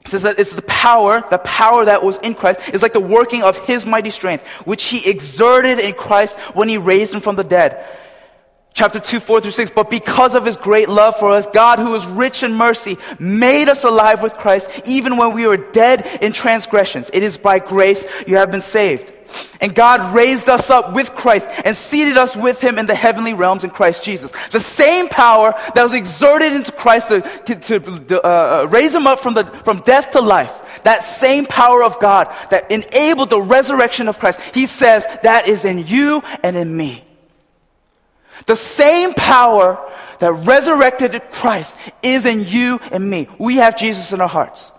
says 0.06 0.24
that 0.24 0.40
it's 0.40 0.54
the 0.54 0.62
power, 0.64 1.24
the 1.30 1.38
power 1.40 1.86
that 1.86 2.04
was 2.04 2.18
in 2.18 2.34
Christ 2.34 2.60
is 2.74 2.82
like 2.82 2.94
the 2.94 3.00
working 3.00 3.44
of 3.44 3.58
his 3.66 3.86
mighty 3.86 4.10
strength, 4.10 4.46
which 4.66 4.86
he 4.86 5.10
exerted 5.10 5.80
in 5.80 5.94
Christ 5.94 6.38
when 6.54 6.68
he 6.68 6.78
raised 6.78 7.14
him 7.14 7.22
from 7.22 7.36
the 7.36 7.44
dead. 7.44 7.88
Chapter 8.74 9.00
2, 9.00 9.20
4 9.20 9.42
through 9.42 9.52
6. 9.52 9.72
But 9.72 9.90
because 9.90 10.34
of 10.34 10.46
his 10.46 10.56
great 10.56 10.88
love 10.88 11.18
for 11.18 11.32
us, 11.32 11.46
God, 11.48 11.80
who 11.80 11.94
is 11.94 12.06
rich 12.06 12.42
in 12.42 12.54
mercy, 12.54 12.98
made 13.20 13.68
us 13.68 13.84
alive 13.84 14.24
with 14.24 14.34
Christ 14.34 14.70
even 14.86 15.18
when 15.18 15.34
we 15.34 15.46
were 15.46 15.58
dead 15.58 16.06
in 16.22 16.32
transgressions. 16.32 17.12
It 17.14 17.22
is 17.22 17.38
by 17.38 17.60
grace 17.60 18.06
you 18.26 18.38
have 18.38 18.50
been 18.50 18.62
saved. 18.62 19.12
And 19.60 19.76
God 19.76 20.14
raised 20.14 20.50
us 20.50 20.70
up 20.70 20.94
with 20.94 21.14
Christ 21.14 21.48
and 21.64 21.76
seated 21.76 22.18
us 22.18 22.36
with 22.36 22.62
him 22.62 22.78
in 22.78 22.86
the 22.86 22.96
heavenly 22.96 23.34
realms 23.34 23.64
in 23.64 23.70
Christ 23.70 24.04
Jesus. 24.04 24.32
The 24.50 24.60
same 24.60 25.08
power 25.10 25.54
that 25.76 25.84
was 25.84 25.94
exerted 25.94 26.54
into 26.54 26.72
Christ 26.72 27.10
to, 27.10 27.22
to, 27.46 27.80
to 27.80 28.22
uh, 28.24 28.62
uh, 28.64 28.68
raise 28.68 28.94
him 28.94 29.08
up 29.08 29.20
from, 29.20 29.34
the, 29.36 29.46
from 29.46 29.82
death 29.82 30.12
to 30.12 30.22
life, 30.22 30.82
that 30.84 31.04
same 31.04 31.46
power 31.46 31.84
of 31.84 32.00
God 32.00 32.34
that 32.50 32.72
enabled 32.72 33.30
the 33.30 33.42
resurrection 33.42 34.08
of 34.08 34.20
Christ, 34.20 34.40
he 34.54 34.66
says 34.66 35.06
that 35.24 35.48
is 35.48 35.66
in 35.66 35.80
you 35.80 36.24
and 36.44 36.56
in 36.56 36.76
me. 36.76 37.04
The 38.46 38.56
same 38.56 39.14
power 39.14 39.80
that 40.20 40.32
resurrected 40.32 41.22
Christ 41.32 41.78
is 42.02 42.26
in 42.26 42.46
you 42.46 42.80
and 42.92 43.10
me. 43.10 43.28
We 43.38 43.58
have 43.58 43.78
Jesus 43.78 44.14
in 44.14 44.22
our 44.22 44.28
hearts. 44.28 44.72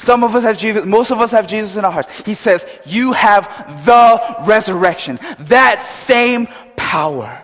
Some 0.00 0.24
of 0.24 0.34
us 0.34 0.44
have 0.44 0.56
Jesus, 0.56 0.86
most 0.86 1.10
of 1.10 1.20
us 1.20 1.30
have 1.32 1.46
Jesus 1.46 1.76
in 1.76 1.84
our 1.84 1.90
hearts. 1.90 2.08
He 2.24 2.32
says, 2.32 2.64
You 2.86 3.12
have 3.12 3.84
the 3.84 4.36
resurrection. 4.46 5.18
That 5.40 5.82
same 5.82 6.46
power. 6.74 7.42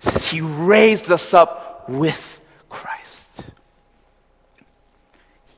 He 0.00 0.10
says, 0.12 0.28
He 0.30 0.40
raised 0.40 1.12
us 1.12 1.34
up 1.34 1.90
with 1.90 2.42
Christ. 2.70 3.42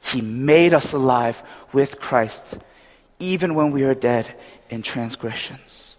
He 0.03 0.21
made 0.21 0.75
us 0.75 0.95
alive 0.95 1.45
with 1.73 2.01
Christ, 2.01 2.59
even 3.21 3.55
when 3.55 3.71
we 3.71 3.85
are 3.85 3.95
dead 3.95 4.35
in 4.71 4.83
transgressions. 4.83 5.95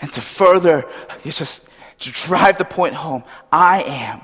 And 0.00 0.10
to 0.14 0.22
further, 0.22 0.86
just 1.22 1.68
to 1.98 2.12
drive 2.12 2.56
the 2.56 2.64
point 2.64 2.94
home, 2.94 3.24
I 3.52 3.82
am. 3.82 4.22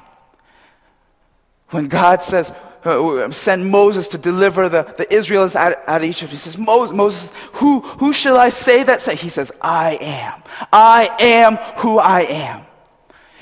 When 1.69 1.89
God 1.89 2.23
says, 2.23 2.53
Uh, 2.87 3.25
um, 3.25 3.33
send 3.33 3.71
Moses 3.71 4.07
to 4.09 4.19
deliver 4.19 4.69
the, 4.69 4.83
the 4.97 5.13
Israelites 5.13 5.57
out, 5.57 5.77
out 5.89 6.03
of 6.03 6.05
Egypt. 6.05 6.31
He 6.31 6.37
says, 6.37 6.57
Moses, 6.57 6.95
Moses, 6.95 7.33
who, 7.55 7.81
who 7.81 8.13
shall 8.13 8.37
I 8.37 8.51
say 8.51 8.85
that 8.85 9.03
say? 9.03 9.17
He 9.17 9.29
says, 9.29 9.51
I 9.61 9.99
am. 10.01 10.43
I 10.73 11.11
am 11.19 11.57
who 11.79 11.99
I 11.99 12.21
am. 12.21 12.67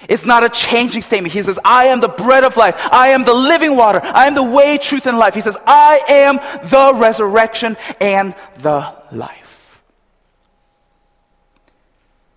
It's 0.08 0.24
not 0.24 0.44
a 0.44 0.48
changing 0.48 1.02
statement. 1.02 1.32
He 1.32 1.42
says, 1.42 1.58
I 1.64 1.86
am 1.86 2.00
the 2.00 2.08
bread 2.08 2.44
of 2.44 2.56
life. 2.56 2.76
I 2.92 3.08
am 3.08 3.24
the 3.24 3.34
living 3.34 3.76
water. 3.76 4.00
I 4.02 4.26
am 4.26 4.34
the 4.34 4.42
way, 4.42 4.78
truth, 4.78 5.06
and 5.06 5.18
life. 5.18 5.34
He 5.34 5.40
says, 5.40 5.56
I 5.66 6.00
am 6.08 6.36
the 6.68 6.92
resurrection 6.94 7.76
and 8.00 8.34
the 8.58 8.94
life. 9.12 9.82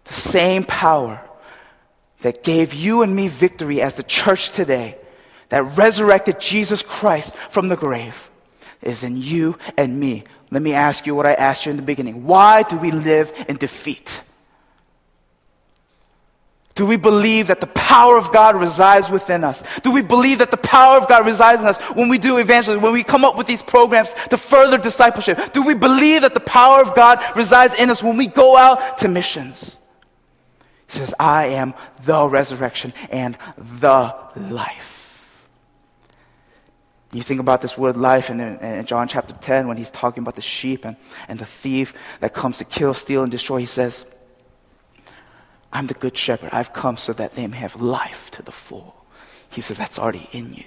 The 0.05 0.13
same 0.13 0.63
power 0.63 1.21
that 2.21 2.43
gave 2.43 2.73
you 2.73 3.01
and 3.01 3.15
me 3.15 3.27
victory 3.27 3.81
as 3.81 3.95
the 3.95 4.03
church 4.03 4.51
today, 4.51 4.97
that 5.49 5.77
resurrected 5.77 6.39
Jesus 6.39 6.81
Christ 6.81 7.35
from 7.49 7.67
the 7.67 7.77
grave, 7.77 8.29
is 8.81 9.03
in 9.03 9.17
you 9.17 9.57
and 9.77 9.99
me. 9.99 10.23
Let 10.51 10.61
me 10.61 10.73
ask 10.73 11.05
you 11.05 11.15
what 11.15 11.25
I 11.25 11.33
asked 11.33 11.65
you 11.65 11.71
in 11.71 11.77
the 11.77 11.83
beginning. 11.83 12.25
Why 12.25 12.63
do 12.63 12.77
we 12.77 12.91
live 12.91 13.31
in 13.49 13.57
defeat? 13.57 14.23
Do 16.75 16.85
we 16.85 16.95
believe 16.95 17.47
that 17.47 17.59
the 17.59 17.67
power 17.67 18.17
of 18.17 18.31
God 18.31 18.55
resides 18.55 19.09
within 19.09 19.43
us? 19.43 19.63
Do 19.81 19.91
we 19.91 20.03
believe 20.03 20.37
that 20.39 20.51
the 20.51 20.57
power 20.57 20.97
of 20.97 21.07
God 21.07 21.25
resides 21.25 21.59
in 21.59 21.67
us 21.67 21.79
when 21.95 22.07
we 22.07 22.19
do 22.19 22.37
evangelism, 22.37 22.83
when 22.83 22.93
we 22.93 23.03
come 23.03 23.25
up 23.25 23.35
with 23.35 23.47
these 23.47 23.63
programs 23.63 24.13
to 24.29 24.37
further 24.37 24.77
discipleship? 24.77 25.53
Do 25.53 25.63
we 25.63 25.73
believe 25.73 26.21
that 26.21 26.35
the 26.35 26.39
power 26.39 26.79
of 26.79 26.93
God 26.93 27.19
resides 27.35 27.73
in 27.73 27.89
us 27.89 28.03
when 28.03 28.15
we 28.15 28.27
go 28.27 28.55
out 28.55 28.99
to 28.99 29.07
missions? 29.07 29.79
He 30.87 30.99
says, 30.99 31.15
I 31.19 31.47
am 31.47 31.73
the 32.03 32.27
resurrection 32.27 32.93
and 33.09 33.35
the 33.57 34.15
life. 34.35 34.96
You 37.13 37.23
think 37.23 37.39
about 37.39 37.61
this 37.61 37.77
word 37.77 37.95
life 37.95 38.29
in, 38.29 38.39
in, 38.39 38.85
John 38.85 39.07
chapter 39.07 39.33
10 39.33 39.67
when 39.67 39.77
he's 39.77 39.89
talking 39.89 40.23
about 40.23 40.35
the 40.35 40.41
sheep 40.41 40.83
and, 40.83 40.97
and 41.27 41.39
the 41.39 41.45
thief 41.45 41.93
that 42.19 42.33
comes 42.33 42.57
to 42.57 42.65
kill, 42.65 42.93
steal, 42.93 43.23
and 43.23 43.31
destroy. 43.31 43.59
He 43.59 43.65
says, 43.65 44.05
I'm 45.71 45.87
the 45.87 45.93
good 45.93 46.17
shepherd. 46.17 46.49
I've 46.51 46.73
come 46.73 46.97
so 46.97 47.13
that 47.13 47.33
they 47.33 47.47
may 47.47 47.57
have 47.57 47.81
life 47.81 48.29
to 48.31 48.41
the 48.41 48.51
full. 48.51 49.05
He 49.49 49.61
says, 49.61 49.77
That's 49.77 49.97
already 49.97 50.27
in 50.31 50.53
you. 50.53 50.65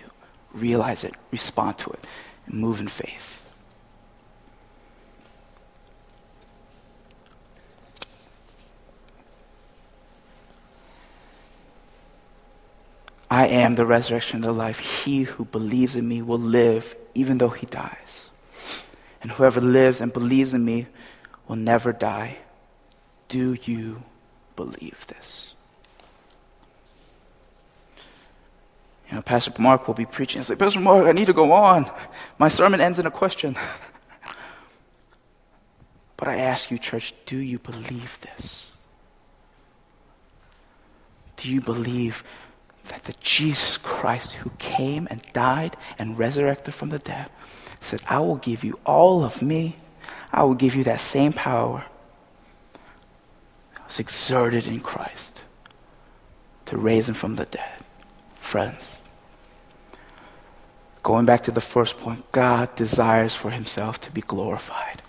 Realize 0.52 1.04
it, 1.04 1.14
respond 1.30 1.78
to 1.78 1.90
it, 1.90 2.06
and 2.46 2.58
move 2.58 2.80
in 2.80 2.88
faith. 2.88 3.39
I 13.30 13.46
am 13.46 13.76
the 13.76 13.86
resurrection 13.86 14.38
and 14.38 14.44
the 14.44 14.52
life. 14.52 14.80
He 14.80 15.22
who 15.22 15.44
believes 15.44 15.94
in 15.94 16.08
me 16.08 16.20
will 16.20 16.38
live 16.38 16.96
even 17.14 17.38
though 17.38 17.50
he 17.50 17.66
dies. 17.66 18.28
And 19.22 19.30
whoever 19.30 19.60
lives 19.60 20.00
and 20.00 20.12
believes 20.12 20.52
in 20.52 20.64
me 20.64 20.88
will 21.46 21.56
never 21.56 21.92
die. 21.92 22.38
Do 23.28 23.54
you 23.62 24.02
believe 24.56 25.06
this? 25.06 25.54
You 29.08 29.16
know, 29.16 29.22
Pastor 29.22 29.52
Mark 29.58 29.86
will 29.86 29.94
be 29.94 30.06
preaching. 30.06 30.40
It's 30.40 30.50
like, 30.50 30.58
Pastor 30.58 30.80
Mark, 30.80 31.06
I 31.06 31.12
need 31.12 31.26
to 31.26 31.32
go 31.32 31.52
on. 31.52 31.90
My 32.38 32.48
sermon 32.48 32.80
ends 32.80 32.98
in 32.98 33.06
a 33.06 33.10
question. 33.10 33.56
but 36.16 36.28
I 36.28 36.36
ask 36.36 36.70
you, 36.70 36.78
church, 36.78 37.14
do 37.26 37.36
you 37.36 37.58
believe 37.58 38.18
this? 38.20 38.72
Do 41.36 41.48
you 41.48 41.60
believe 41.60 42.22
that 42.90 43.04
the 43.04 43.14
Jesus 43.20 43.78
Christ 43.78 44.34
who 44.34 44.50
came 44.58 45.06
and 45.10 45.22
died 45.32 45.76
and 45.98 46.18
resurrected 46.18 46.74
from 46.74 46.90
the 46.90 46.98
dead 46.98 47.30
said, 47.80 48.02
I 48.08 48.18
will 48.18 48.36
give 48.36 48.62
you 48.64 48.78
all 48.84 49.24
of 49.24 49.40
me. 49.40 49.76
I 50.32 50.42
will 50.42 50.54
give 50.54 50.74
you 50.74 50.84
that 50.84 51.00
same 51.00 51.32
power 51.32 51.84
that 53.74 53.86
was 53.86 53.98
exerted 53.98 54.66
in 54.66 54.80
Christ 54.80 55.42
to 56.66 56.76
raise 56.76 57.08
him 57.08 57.14
from 57.14 57.36
the 57.36 57.44
dead. 57.44 57.84
Friends, 58.40 58.96
going 61.02 61.26
back 61.26 61.42
to 61.44 61.52
the 61.52 61.60
first 61.60 61.98
point, 61.98 62.30
God 62.32 62.74
desires 62.74 63.34
for 63.34 63.50
himself 63.50 64.00
to 64.02 64.10
be 64.10 64.20
glorified. 64.20 64.99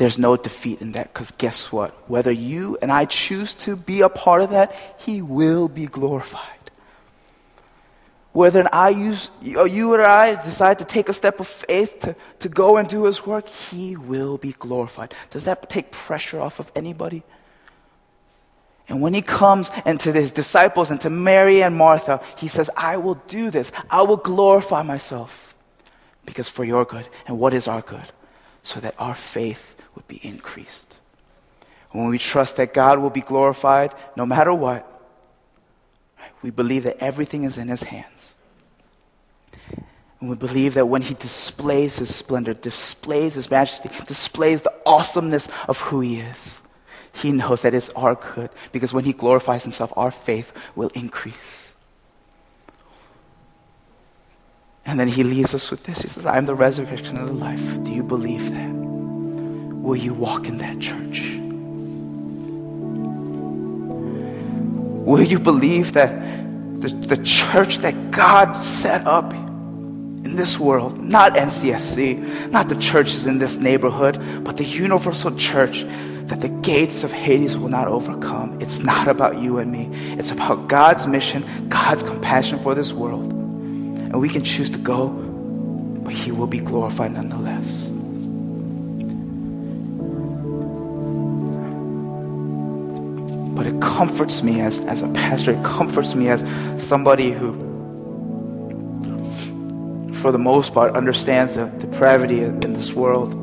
There's 0.00 0.18
no 0.18 0.34
defeat 0.34 0.80
in 0.80 0.92
that 0.92 1.12
because 1.12 1.30
guess 1.32 1.70
what? 1.70 1.90
Whether 2.08 2.32
you 2.32 2.78
and 2.80 2.90
I 2.90 3.04
choose 3.04 3.52
to 3.64 3.76
be 3.76 4.00
a 4.00 4.08
part 4.08 4.40
of 4.40 4.48
that, 4.48 4.74
He 4.96 5.20
will 5.20 5.68
be 5.68 5.84
glorified. 5.84 6.70
Whether 8.32 8.66
I 8.74 8.88
use, 8.88 9.28
or 9.58 9.66
you 9.66 9.92
or 9.92 10.00
I 10.00 10.42
decide 10.42 10.78
to 10.78 10.86
take 10.86 11.10
a 11.10 11.12
step 11.12 11.38
of 11.38 11.46
faith 11.46 11.98
to, 12.00 12.14
to 12.38 12.48
go 12.48 12.78
and 12.78 12.88
do 12.88 13.04
His 13.04 13.26
work, 13.26 13.46
He 13.46 13.94
will 13.94 14.38
be 14.38 14.52
glorified. 14.52 15.12
Does 15.28 15.44
that 15.44 15.68
take 15.68 15.90
pressure 15.90 16.40
off 16.40 16.60
of 16.60 16.72
anybody? 16.74 17.22
And 18.88 19.02
when 19.02 19.12
he 19.12 19.20
comes 19.20 19.68
and 19.84 20.00
to 20.00 20.12
his 20.12 20.32
disciples 20.32 20.90
and 20.90 20.98
to 21.02 21.10
Mary 21.10 21.62
and 21.62 21.76
Martha, 21.76 22.22
he 22.38 22.48
says, 22.48 22.70
I 22.74 22.96
will 22.96 23.16
do 23.28 23.50
this. 23.50 23.70
I 23.90 24.00
will 24.00 24.16
glorify 24.16 24.82
myself 24.82 25.54
because 26.24 26.48
for 26.48 26.64
your 26.64 26.86
good. 26.86 27.06
And 27.26 27.38
what 27.38 27.52
is 27.52 27.68
our 27.68 27.82
good? 27.82 28.10
So 28.62 28.80
that 28.80 28.94
our 28.98 29.14
faith 29.14 29.76
would 30.00 30.08
be 30.08 30.26
increased. 30.26 30.96
When 31.90 32.08
we 32.08 32.18
trust 32.18 32.56
that 32.56 32.72
God 32.72 32.98
will 33.00 33.10
be 33.10 33.20
glorified 33.20 33.92
no 34.16 34.24
matter 34.24 34.54
what, 34.54 34.86
we 36.42 36.50
believe 36.50 36.84
that 36.84 36.96
everything 36.98 37.44
is 37.44 37.58
in 37.58 37.68
His 37.68 37.82
hands. 37.82 38.34
And 40.20 40.28
we 40.30 40.36
believe 40.36 40.74
that 40.74 40.86
when 40.86 41.02
He 41.02 41.14
displays 41.14 41.98
His 41.98 42.14
splendor, 42.14 42.54
displays 42.54 43.34
His 43.34 43.50
majesty, 43.50 43.90
displays 44.06 44.62
the 44.62 44.72
awesomeness 44.86 45.48
of 45.68 45.80
who 45.80 46.00
He 46.00 46.20
is, 46.20 46.62
He 47.12 47.32
knows 47.32 47.62
that 47.62 47.74
it's 47.74 47.90
our 47.90 48.14
good 48.14 48.50
because 48.72 48.94
when 48.94 49.04
He 49.04 49.12
glorifies 49.12 49.64
Himself, 49.64 49.92
our 49.96 50.10
faith 50.10 50.52
will 50.74 50.90
increase. 50.94 51.74
And 54.86 54.98
then 54.98 55.08
He 55.08 55.24
leaves 55.24 55.54
us 55.54 55.70
with 55.70 55.84
this 55.84 56.00
He 56.00 56.08
says, 56.08 56.24
I 56.24 56.38
am 56.38 56.46
the 56.46 56.54
resurrection 56.54 57.18
of 57.18 57.28
the 57.28 57.34
life. 57.34 57.82
Do 57.82 57.92
you 57.92 58.04
believe 58.04 58.56
that? 58.56 58.79
Will 59.82 59.96
you 59.96 60.14
walk 60.14 60.46
in 60.46 60.58
that 60.58 60.78
church? 60.78 61.36
Will 65.06 65.22
you 65.22 65.40
believe 65.40 65.94
that 65.94 66.10
the, 66.80 66.88
the 66.88 67.16
church 67.16 67.78
that 67.78 68.10
God 68.10 68.52
set 68.52 69.06
up 69.06 69.32
in 69.32 70.36
this 70.36 70.58
world, 70.60 71.00
not 71.00 71.34
NCFC, 71.34 72.50
not 72.50 72.68
the 72.68 72.76
churches 72.76 73.26
in 73.26 73.38
this 73.38 73.56
neighborhood, 73.56 74.44
but 74.44 74.56
the 74.56 74.64
universal 74.64 75.34
church 75.34 75.84
that 76.26 76.40
the 76.40 76.48
gates 76.48 77.02
of 77.02 77.10
Hades 77.10 77.56
will 77.56 77.68
not 77.68 77.88
overcome. 77.88 78.60
It's 78.60 78.80
not 78.80 79.08
about 79.08 79.38
you 79.38 79.58
and 79.58 79.72
me. 79.72 79.88
It's 80.12 80.30
about 80.30 80.68
God's 80.68 81.06
mission, 81.06 81.44
God's 81.68 82.02
compassion 82.02 82.58
for 82.60 82.74
this 82.74 82.92
world. 82.92 83.32
And 83.32 84.20
we 84.20 84.28
can 84.28 84.44
choose 84.44 84.70
to 84.70 84.78
go, 84.78 85.08
but 85.08 86.12
He 86.12 86.30
will 86.30 86.46
be 86.46 86.58
glorified 86.58 87.12
nonetheless. 87.12 87.90
But 93.54 93.66
it 93.66 93.80
comforts 93.80 94.42
me 94.42 94.60
as, 94.60 94.78
as 94.80 95.02
a 95.02 95.08
pastor, 95.08 95.52
it 95.52 95.64
comforts 95.64 96.14
me 96.14 96.28
as 96.28 96.44
somebody 96.84 97.30
who, 97.32 97.52
for 100.14 100.32
the 100.32 100.38
most 100.38 100.72
part, 100.72 100.96
understands 100.96 101.54
the 101.54 101.66
depravity 101.66 102.40
in 102.42 102.72
this 102.72 102.92
world. 102.92 103.34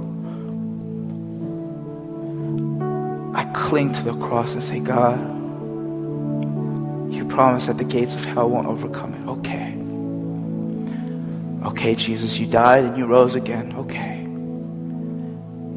I 3.36 3.46
cling 3.54 3.94
to 3.94 4.04
the 4.04 4.16
cross 4.18 4.54
and 4.54 4.64
say, 4.64 4.80
God, 4.80 5.20
you 7.14 7.26
promised 7.26 7.68
that 7.68 7.78
the 7.78 7.84
gates 7.84 8.16
of 8.16 8.26
hell 8.26 8.50
won't 8.50 8.68
overcome 8.68 9.14
it. 9.14 9.28
Okay. 9.28 9.74
Okay, 11.68 11.96
Jesus, 11.96 12.40
you 12.40 12.48
died 12.48 12.86
and 12.86 12.98
you 12.98 13.06
rose 13.06 13.36
again. 13.36 13.74
Okay. 13.76 14.24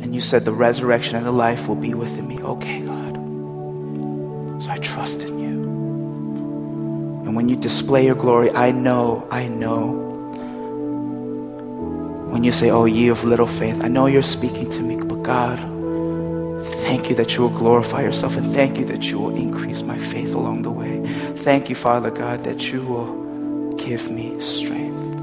And 0.02 0.14
you 0.14 0.20
said 0.20 0.44
the 0.44 0.52
resurrection 0.52 1.16
and 1.16 1.26
the 1.26 1.32
life 1.32 1.66
will 1.68 1.76
be 1.76 1.94
within 1.94 2.28
me. 2.28 2.40
Okay. 2.40 2.89
I 4.70 4.78
trust 4.78 5.22
in 5.24 5.38
you. 5.40 5.62
And 7.24 7.34
when 7.34 7.48
you 7.48 7.56
display 7.56 8.06
your 8.06 8.14
glory, 8.14 8.52
I 8.52 8.70
know, 8.70 9.26
I 9.28 9.48
know. 9.48 10.08
When 12.30 12.44
you 12.44 12.52
say, 12.52 12.70
Oh, 12.70 12.84
ye 12.84 13.08
of 13.08 13.24
little 13.24 13.48
faith, 13.48 13.84
I 13.84 13.88
know 13.88 14.06
you're 14.06 14.22
speaking 14.22 14.70
to 14.70 14.80
me, 14.80 14.96
but 14.96 15.24
God, 15.24 15.58
thank 16.84 17.10
you 17.10 17.16
that 17.16 17.34
you 17.34 17.42
will 17.42 17.58
glorify 17.58 18.02
yourself 18.02 18.36
and 18.36 18.54
thank 18.54 18.78
you 18.78 18.84
that 18.84 19.10
you 19.10 19.18
will 19.18 19.34
increase 19.34 19.82
my 19.82 19.98
faith 19.98 20.34
along 20.34 20.62
the 20.62 20.70
way. 20.70 21.04
Thank 21.38 21.68
you, 21.68 21.74
Father 21.74 22.12
God, 22.12 22.44
that 22.44 22.72
you 22.72 22.82
will 22.82 23.72
give 23.72 24.08
me 24.08 24.38
strength. 24.40 25.19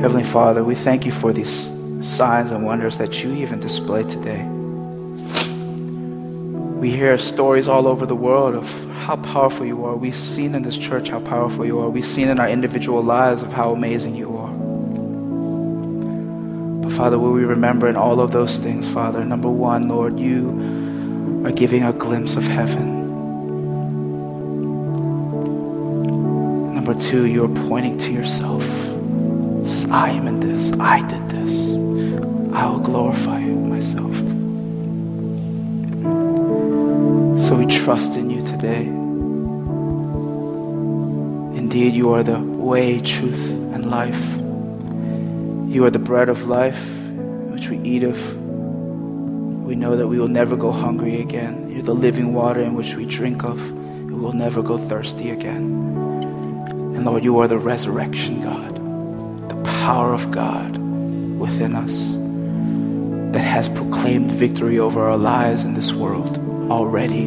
Heavenly 0.00 0.22
Father, 0.22 0.62
we 0.62 0.76
thank 0.76 1.04
you 1.04 1.10
for 1.10 1.32
these 1.32 1.72
signs 2.02 2.52
and 2.52 2.64
wonders 2.64 2.98
that 2.98 3.24
you 3.24 3.32
even 3.32 3.58
display 3.58 4.04
today. 4.04 4.44
We 6.78 6.92
hear 6.92 7.18
stories 7.18 7.66
all 7.66 7.88
over 7.88 8.06
the 8.06 8.14
world 8.14 8.54
of 8.54 8.70
how 8.92 9.16
powerful 9.16 9.66
you 9.66 9.84
are. 9.84 9.96
We've 9.96 10.14
seen 10.14 10.54
in 10.54 10.62
this 10.62 10.78
church 10.78 11.08
how 11.08 11.18
powerful 11.18 11.66
you 11.66 11.80
are. 11.80 11.90
We've 11.90 12.06
seen 12.06 12.28
in 12.28 12.38
our 12.38 12.48
individual 12.48 13.02
lives 13.02 13.42
of 13.42 13.52
how 13.52 13.72
amazing 13.72 14.14
you 14.14 14.36
are. 14.36 14.52
But 16.82 16.92
Father, 16.92 17.18
will 17.18 17.32
we 17.32 17.44
remember 17.44 17.88
in 17.88 17.96
all 17.96 18.20
of 18.20 18.30
those 18.30 18.60
things, 18.60 18.88
Father? 18.88 19.24
Number 19.24 19.50
one, 19.50 19.88
Lord, 19.88 20.20
you 20.20 21.42
are 21.44 21.50
giving 21.50 21.82
a 21.82 21.92
glimpse 21.92 22.36
of 22.36 22.44
heaven. 22.44 22.94
Number 26.72 26.94
two, 26.94 27.26
you 27.26 27.44
are 27.46 27.68
pointing 27.68 27.98
to 27.98 28.12
yourself. 28.12 28.87
I 29.90 30.10
am 30.10 30.26
in 30.26 30.40
this. 30.40 30.72
I 30.78 31.00
did 31.06 31.28
this. 31.30 31.70
I 32.52 32.68
will 32.68 32.80
glorify 32.80 33.40
myself. 33.40 34.14
So 37.40 37.56
we 37.56 37.66
trust 37.66 38.16
in 38.16 38.28
you 38.30 38.44
today. 38.44 38.86
Indeed, 41.58 41.94
you 41.94 42.12
are 42.12 42.22
the 42.22 42.38
way, 42.38 43.00
truth, 43.00 43.50
and 43.72 43.90
life. 43.90 44.36
You 45.72 45.84
are 45.86 45.90
the 45.90 45.98
bread 45.98 46.28
of 46.28 46.46
life, 46.46 46.82
which 47.50 47.68
we 47.68 47.78
eat 47.78 48.02
of. 48.02 48.18
We 49.64 49.74
know 49.74 49.96
that 49.96 50.08
we 50.08 50.18
will 50.18 50.28
never 50.28 50.56
go 50.56 50.72
hungry 50.72 51.20
again. 51.20 51.70
You're 51.70 51.82
the 51.82 51.94
living 51.94 52.32
water 52.34 52.60
in 52.60 52.74
which 52.74 52.94
we 52.94 53.06
drink 53.06 53.44
of. 53.44 53.58
We 53.72 54.14
will 54.14 54.32
never 54.32 54.62
go 54.62 54.78
thirsty 54.78 55.30
again. 55.30 55.76
And 56.94 57.04
Lord, 57.04 57.22
you 57.22 57.38
are 57.38 57.48
the 57.48 57.58
resurrection 57.58 58.40
God, 58.40 58.77
power 59.88 60.12
of 60.12 60.30
God 60.30 60.76
within 61.38 61.74
us 61.74 62.12
that 63.32 63.40
has 63.40 63.70
proclaimed 63.70 64.30
victory 64.30 64.78
over 64.78 65.00
our 65.00 65.16
lives 65.16 65.64
in 65.64 65.72
this 65.72 65.94
world 65.94 66.36
already. 66.70 67.24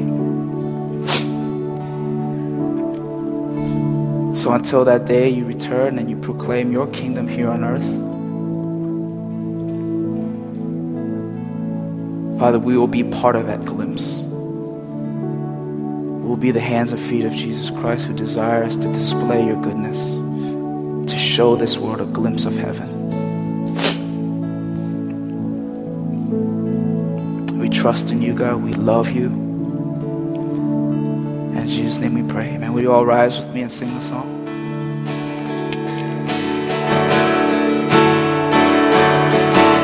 So 4.37 4.53
until 4.53 4.85
that 4.85 5.05
day 5.05 5.27
you 5.27 5.45
return 5.45 5.97
and 5.97 6.07
you 6.07 6.17
proclaim 6.17 6.71
your 6.71 6.85
kingdom 6.85 7.27
here 7.27 7.49
on 7.49 7.63
earth, 7.63 7.81
Father, 12.39 12.59
we 12.59 12.77
will 12.77 12.85
be 12.85 13.03
part 13.03 13.35
of 13.35 13.47
that 13.47 13.65
glimpse. 13.65 14.21
We 14.21 16.27
will 16.27 16.37
be 16.37 16.51
the 16.51 16.59
hands 16.59 16.91
and 16.91 17.01
feet 17.01 17.25
of 17.25 17.33
Jesus 17.33 17.71
Christ 17.71 18.05
who 18.05 18.13
desires 18.13 18.77
to 18.77 18.87
display 18.93 19.47
your 19.47 19.59
goodness, 19.63 20.20
show 21.41 21.55
this 21.55 21.75
world 21.75 21.99
a 21.99 22.05
glimpse 22.05 22.45
of 22.45 22.55
heaven. 22.55 22.87
We 27.57 27.67
trust 27.67 28.11
in 28.11 28.21
you, 28.21 28.35
God. 28.35 28.61
We 28.61 28.73
love 28.73 29.09
you. 29.09 29.25
In 31.57 31.67
Jesus' 31.67 31.97
name 31.97 32.13
we 32.13 32.21
pray. 32.31 32.49
Amen. 32.49 32.73
Will 32.73 32.83
you 32.83 32.93
all 32.93 33.07
rise 33.07 33.39
with 33.39 33.51
me 33.55 33.63
and 33.63 33.71
sing 33.71 33.91
the 33.95 34.01
song? 34.03 34.30